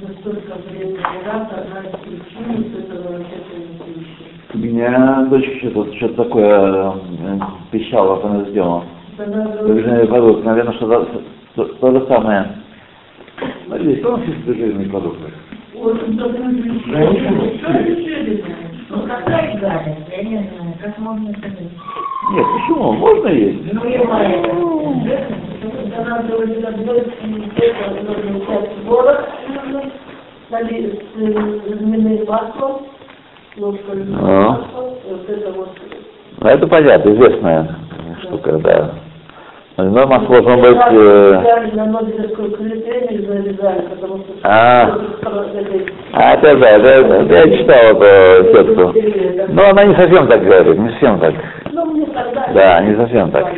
настолько 0.00 0.54
вредный 0.68 1.00
рак, 1.24 1.50
одна 1.52 1.80
из 1.82 1.96
причин 2.00 2.74
этого 2.78 3.18
ракетного 3.18 3.84
пищи. 3.84 4.26
У 4.54 4.58
меня 4.58 5.26
дочка 5.30 5.70
что-то 5.70 5.94
что 5.96 6.08
такое 6.10 6.92
э, 6.92 7.38
пищала, 7.70 8.22
она 8.24 8.44
сделала. 8.44 8.84
Содержание 9.16 10.06
продуктов, 10.06 10.44
наверное, 10.44 10.74
что 10.74 11.06
то, 11.54 11.64
то 11.64 11.90
же 11.92 12.06
самое. 12.06 12.56
Смотри, 13.66 13.96
что 13.96 14.14
у 14.14 14.16
нас 14.16 14.26
есть 14.26 14.44
содержание 14.44 14.88
продуктов? 14.88 15.30
очень 15.74 16.16
Ну 18.88 19.02
какая 19.02 19.58
гадость, 19.58 20.08
я 20.10 20.22
не 20.22 20.36
знаю, 20.36 20.74
как 20.80 20.98
можно 20.98 21.28
это 21.30 21.48
делать? 21.50 21.72
Нет, 22.32 22.46
почему? 22.54 22.92
Можно 22.92 23.28
есть. 23.28 23.72
Ну, 23.72 23.84
я 23.84 23.98
понимаю. 23.98 24.46
Она 29.66 29.80
говорит, 29.80 29.92
одной 30.50 30.78
из 30.78 30.92
нужно 30.92 30.92
взять 30.92 30.92
творог, 30.92 31.02
налить 31.02 31.02
с 31.12 31.80
льняным 31.80 32.24
маслом, 32.26 32.86
ложка 33.56 33.92
льняного 33.92 34.28
А. 34.28 34.50
масла, 34.50 34.90
и 35.04 35.10
вот 35.10 35.28
это 35.28 35.52
вот. 35.52 35.68
Ну, 36.38 36.48
это 36.48 36.66
понятно, 36.66 37.10
известная 37.10 37.76
штука, 38.22 38.52
да. 38.58 38.90
Но 39.78 40.06
масло 40.06 40.40
должно 40.40 40.56
быть... 40.56 40.78
э. 40.90 41.42
А. 44.42 44.98
А, 46.12 46.34
это 46.34 46.56
да, 46.58 46.70
это, 46.70 46.88
это 46.88 47.34
я 47.34 47.58
читал 47.58 48.00
эту 48.00 48.52
тетку. 48.52 48.94
Но 49.48 49.68
она 49.68 49.84
не 49.84 49.94
совсем 49.96 50.28
так 50.28 50.42
говорит, 50.42 50.78
не 50.78 50.90
совсем 50.92 51.18
так. 51.18 51.34
Ну, 51.72 51.84
мне 51.86 52.06
тогда... 52.06 52.48
Да, 52.54 52.80
не 52.80 52.94
совсем 52.96 53.30
так. 53.30 53.52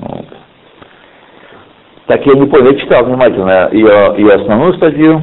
Вот. 0.00 0.24
Так 2.06 2.26
я 2.26 2.34
не 2.34 2.46
понял, 2.46 2.72
я 2.72 2.78
читал 2.78 3.04
внимательно 3.04 3.68
ее, 3.70 4.14
ее 4.16 4.34
основную 4.34 4.74
статью, 4.74 5.22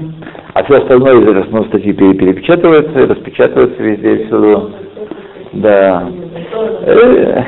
а 0.53 0.63
все 0.63 0.77
остальное 0.77 1.19
из 1.21 1.27
основной 1.27 1.67
статьи 1.69 1.93
пере- 1.93 2.13
перепечатывается, 2.13 3.07
распечатывается 3.07 3.81
везде 3.81 4.15
и 4.15 4.25
всюду. 4.25 4.71
Да. 5.53 6.09
Э. 6.81 7.43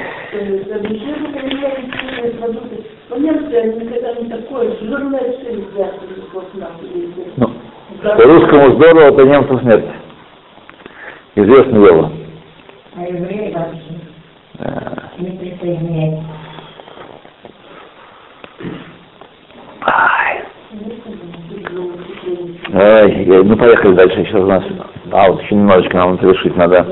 Ну, 7.37 7.51
русскому 8.01 8.71
здорово, 8.75 9.01
это 9.01 9.25
немцу 9.25 9.59
смерть. 9.59 9.85
Известное 11.35 11.81
дело. 11.81 12.11
А 12.95 13.03
евреи 13.03 13.53
вообще 13.53 13.99
Э, 14.61 14.95
не 15.19 15.37
присоединяются. 15.37 16.25
Ай. 19.81 20.43
Э, 22.71 23.07
ну 23.43 23.57
поехали 23.57 23.93
дальше, 23.93 24.25
сейчас 24.25 24.41
у 24.41 24.45
нас, 24.45 24.63
а 25.11 25.31
вот 25.31 25.41
еще 25.41 25.55
немножечко 25.55 25.97
нам 25.97 26.19
завершить 26.21 26.55
надо. 26.55 26.85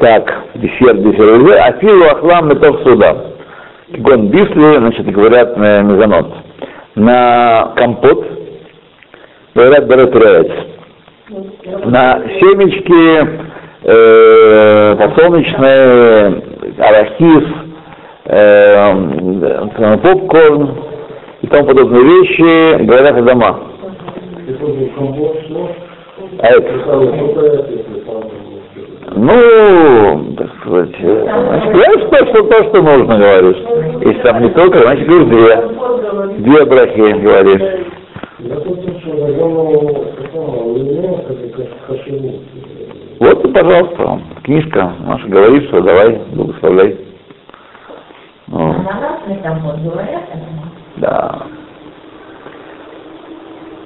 Так, 0.00 0.34
десерт, 0.54 1.02
десерт, 1.02 1.60
афилу 1.60 2.04
ахлам 2.04 2.48
метов 2.48 2.80
суда. 2.82 3.14
Гон 3.98 4.28
бисли, 4.28 4.78
значит, 4.78 5.06
говорят 5.12 5.56
на 5.58 5.82
мезонот. 5.82 6.32
На 6.94 7.74
компот 7.76 8.26
говорят 9.54 9.84
берет 9.84 10.14
На 11.84 12.22
семечки 12.40 13.28
э, 13.82 14.96
подсолнечные, 14.96 16.42
арахис, 16.78 17.44
э, 18.24 19.98
попкорн 20.02 20.78
и 21.42 21.46
тому 21.46 21.66
подобные 21.66 22.04
вещи 22.04 22.82
говорят 22.84 23.22
дома. 23.22 23.73
А 26.38 26.46
это, 26.46 26.70
ну, 29.16 30.34
так 30.36 30.50
сказать, 30.60 30.94
э, 31.00 31.22
значит, 31.24 32.10
то, 32.10 32.26
что, 32.26 32.42
то, 32.44 32.64
что 32.64 32.82
нужно, 32.82 33.18
говоришь. 33.18 33.62
Если 34.00 34.22
там 34.22 34.42
не 34.42 34.50
только, 34.50 34.78
значит, 34.78 35.06
говоришь 35.06 35.28
две. 35.28 35.56
Две 36.38 36.64
брахи, 36.64 37.20
говоришь. 37.20 37.62
Вот 43.20 43.44
и, 43.44 43.52
пожалуйста, 43.52 44.20
книжка 44.42 44.92
наша 45.06 45.28
говорит, 45.28 45.64
что 45.68 45.80
давай, 45.80 46.20
благословляй. 46.32 46.98
А 48.52 48.58
Ну, 48.58 48.72
говорят, 49.90 50.22
а 50.32 50.36
да. 50.96 51.42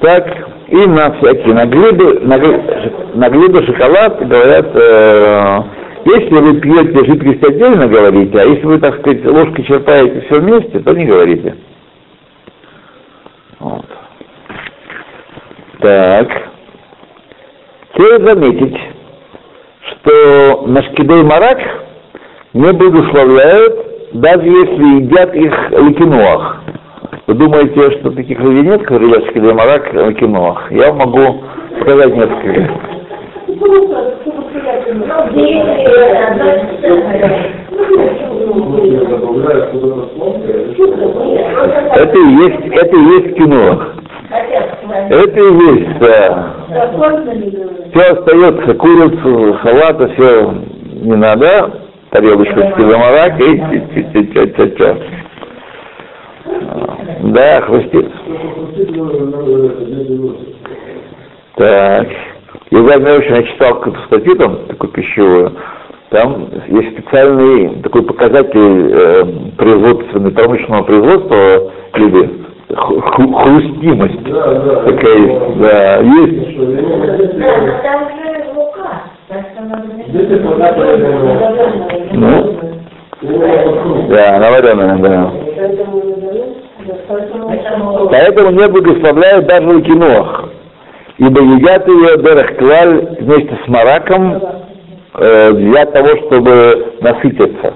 Так, 0.01 0.27
и 0.69 0.77
на 0.77 1.13
всякие, 1.15 1.55
на 1.55 1.67
глыбы, 1.67 2.21
на, 2.21 2.39
глы- 2.39 3.15
на 3.15 3.31
глыбы 3.31 3.65
шоколад 3.65 4.27
говорят, 4.29 4.71
э, 4.75 5.63
если 6.05 6.35
вы 6.35 6.61
пьете 6.61 7.05
жидкость 7.05 7.43
отдельно, 7.45 7.89
говорите, 7.89 8.39
а 8.39 8.45
если 8.45 8.65
вы, 8.65 8.79
так 8.79 9.01
сказать, 9.01 9.25
ложкой 9.25 9.65
черпаете 9.65 10.21
все 10.27 10.41
вместе, 10.41 10.79
то 10.79 10.93
не 10.93 11.05
говорите. 11.05 11.57
Вот. 13.59 13.87
Так. 15.81 16.29
Стоит 17.95 18.23
заметить, 18.23 18.77
что 19.91 20.65
на 20.67 20.83
шкидей 20.85 21.23
марак 21.25 21.59
не 22.53 22.73
благословляют, 22.73 24.13
даже 24.13 24.47
если 24.47 25.03
едят 25.03 25.35
их 25.35 25.71
ликинуах. 25.71 26.63
Вы 27.27 27.35
думаете, 27.35 27.91
что 27.99 28.11
таких 28.11 28.39
людей 28.41 28.63
нет, 28.63 28.83
которые 28.83 29.11
едят 29.11 29.27
шкидей 29.31 29.53
марак 29.53 29.93
ликинуах? 29.93 30.71
Я 30.73 30.93
вам 30.93 30.99
могу 30.99 31.43
показать 31.79 32.15
несколько. 32.15 32.71
Это 41.95 42.19
и 42.19 42.29
есть, 42.37 42.67
это 42.73 42.97
и 42.97 43.01
есть 43.01 43.37
кино. 43.37 43.83
Это 45.11 45.41
и 45.41 45.53
есть, 45.55 45.99
да. 45.99 46.55
Все 47.93 48.03
остается, 48.13 48.75
курицу, 48.75 49.59
салата, 49.63 50.09
все 50.15 50.53
не 51.03 51.17
надо, 51.17 51.71
тарелочку 52.11 52.61
с 52.61 52.75
киломарак 52.77 53.41
и 53.41 53.59
тя-тя-тя-тя-тя. 53.95 54.97
Да, 57.23 57.61
хрустит. 57.63 58.09
Так. 61.57 62.09
Я 62.71 62.79
в 62.81 63.17
очень 63.17 63.35
я 63.35 63.43
читал 63.45 63.83
статью 64.07 64.37
там, 64.37 64.67
такую 64.69 64.93
пищевую, 64.93 65.53
там 66.11 66.49
есть 66.69 66.99
специальный 66.99 67.83
такой 67.83 68.03
показатель 68.03 68.91
э, 68.93 69.25
производственный, 69.57 70.31
промышленного 70.31 70.83
производства 70.83 71.73
или 71.97 72.31
ху- 72.75 73.01
ху- 73.01 73.33
хрустимость 73.33 74.25
такая 74.25 75.17
есть, 75.19 75.59
да, 75.59 75.97
есть. 75.99 76.57
Там 77.83 78.01
же 78.09 78.53
лука, 78.55 79.03
так 79.29 79.45
что 79.53 79.63
надо... 79.65 79.85
Ну, 82.13 82.57
да, 84.11 84.39
наваренная, 84.39 84.97
да. 84.99 85.33
Поэтому 85.57 86.18
не 88.51 88.69
благословляют 88.69 89.47
даже 89.47 89.67
в 89.67 89.83
кинох. 89.83 90.51
ибо 91.19 91.41
едят 91.41 91.87
ее 91.89 92.17
Дерехклаль 92.19 93.17
вместе 93.21 93.59
с 93.65 93.69
мараком 93.69 94.43
э, 95.15 95.53
для 95.53 95.87
того, 95.87 96.09
чтобы 96.27 96.95
насытиться. 97.01 97.75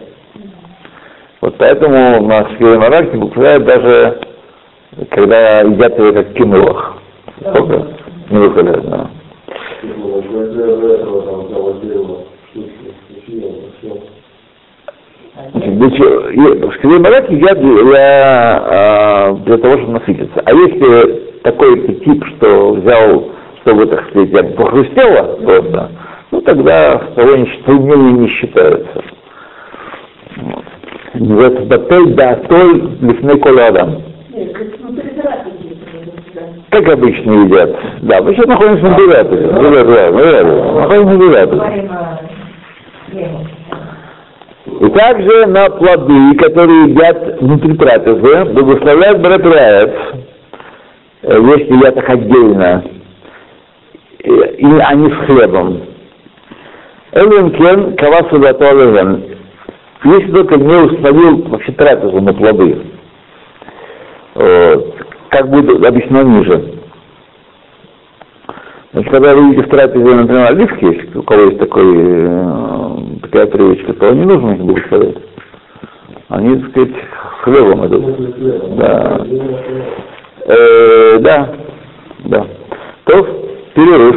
Вот 1.40 1.56
поэтому 1.58 2.22
на 2.22 2.46
свой 2.56 2.78
марак 2.78 3.12
не 3.12 3.20
буквально 3.20 3.64
даже 3.64 4.20
когда 5.10 5.60
едят 5.60 5.98
ее 5.98 6.12
как 6.12 6.32
кинулах. 6.34 6.94
Сколько? 7.40 7.86
Не 8.30 8.38
выходят, 8.38 8.88
да. 8.88 9.10
Значит, 15.72 15.78
для 15.78 15.90
чего- 15.90 16.28
и- 16.30 16.70
Скорее 16.78 16.98
марак 16.98 17.30
едят 17.30 17.60
для, 17.60 18.62
а, 18.64 19.32
для 19.44 19.56
того, 19.58 19.74
чтобы 19.78 19.92
насытиться. 19.92 20.42
А 20.44 20.52
если 20.52 21.22
такой 21.42 21.76
тип, 22.04 22.24
что 22.36 22.72
взял, 22.72 23.30
чтобы, 23.60 23.86
так 23.86 24.08
сказать, 24.10 24.56
похрустело 24.56 25.36
просто, 25.44 25.90
ну 26.30 26.40
тогда 26.42 26.98
второй 27.12 27.46
счит- 27.46 27.68
не, 27.68 28.28
считается. 28.28 29.02
Вот. 30.36 30.64
Называется 31.14 31.64
батоль 31.66 32.14
да 32.14 32.30
атоль 32.32 32.82
лифней 33.00 33.38
коладам. 33.38 34.02
Нет, 34.30 34.52
как, 34.52 34.66
ну, 34.80 34.92
обычно 36.92 37.32
едят. 37.44 37.76
Да, 38.02 38.22
мы 38.22 38.34
сейчас 38.34 38.46
находимся 38.46 38.88
на 38.88 38.96
девятый. 38.96 39.46
Находимся 39.46 41.04
на 41.04 41.18
девятый. 41.18 41.60
И 44.66 44.88
также 44.90 45.46
на 45.46 45.70
плоды, 45.70 46.36
которые 46.36 46.90
едят 46.90 47.40
внутри 47.40 47.76
трапезы, 47.76 48.44
благословляют 48.52 49.20
Баратраев, 49.20 49.90
если 51.22 51.76
едят 51.76 51.96
их 51.96 52.08
отдельно, 52.08 52.84
и, 54.22 54.64
они 54.64 55.10
с 55.10 55.16
хлебом. 55.26 55.82
Эллинкен 57.12 57.96
кавасу 57.96 58.38
готовен. 58.38 59.24
Если 60.04 60.32
только 60.32 60.56
не 60.56 60.74
установил 60.74 61.42
вообще 61.48 61.72
трапезу 61.72 62.20
на 62.20 62.32
плоды, 62.32 62.78
как 64.34 65.48
будет 65.48 65.84
объяснено 65.84 66.22
ниже. 66.22 66.78
Значит, 68.92 69.10
когда 69.10 69.34
вы 69.34 69.46
видите 69.46 69.66
в 69.66 69.70
трапезе, 69.70 70.14
например, 70.14 70.46
оливки, 70.48 70.84
если 70.84 71.18
у 71.18 71.22
кого 71.22 71.42
есть 71.44 71.58
такой, 71.58 71.84
э, 71.86 72.81
такая 73.22 73.46
привычка, 73.46 73.92
то 73.94 74.12
не 74.12 74.24
нужно 74.24 74.52
их 74.52 74.60
благословлять. 74.60 75.16
Они, 76.28 76.56
так 76.56 76.70
сказать, 76.70 76.90
с 76.90 77.44
хлебом 77.44 77.86
идут. 77.86 78.76
Да. 78.76 79.26
Э, 80.46 81.18
да. 81.20 81.54
Да. 82.24 82.46
То 83.04 83.22
перерыв. 83.74 84.16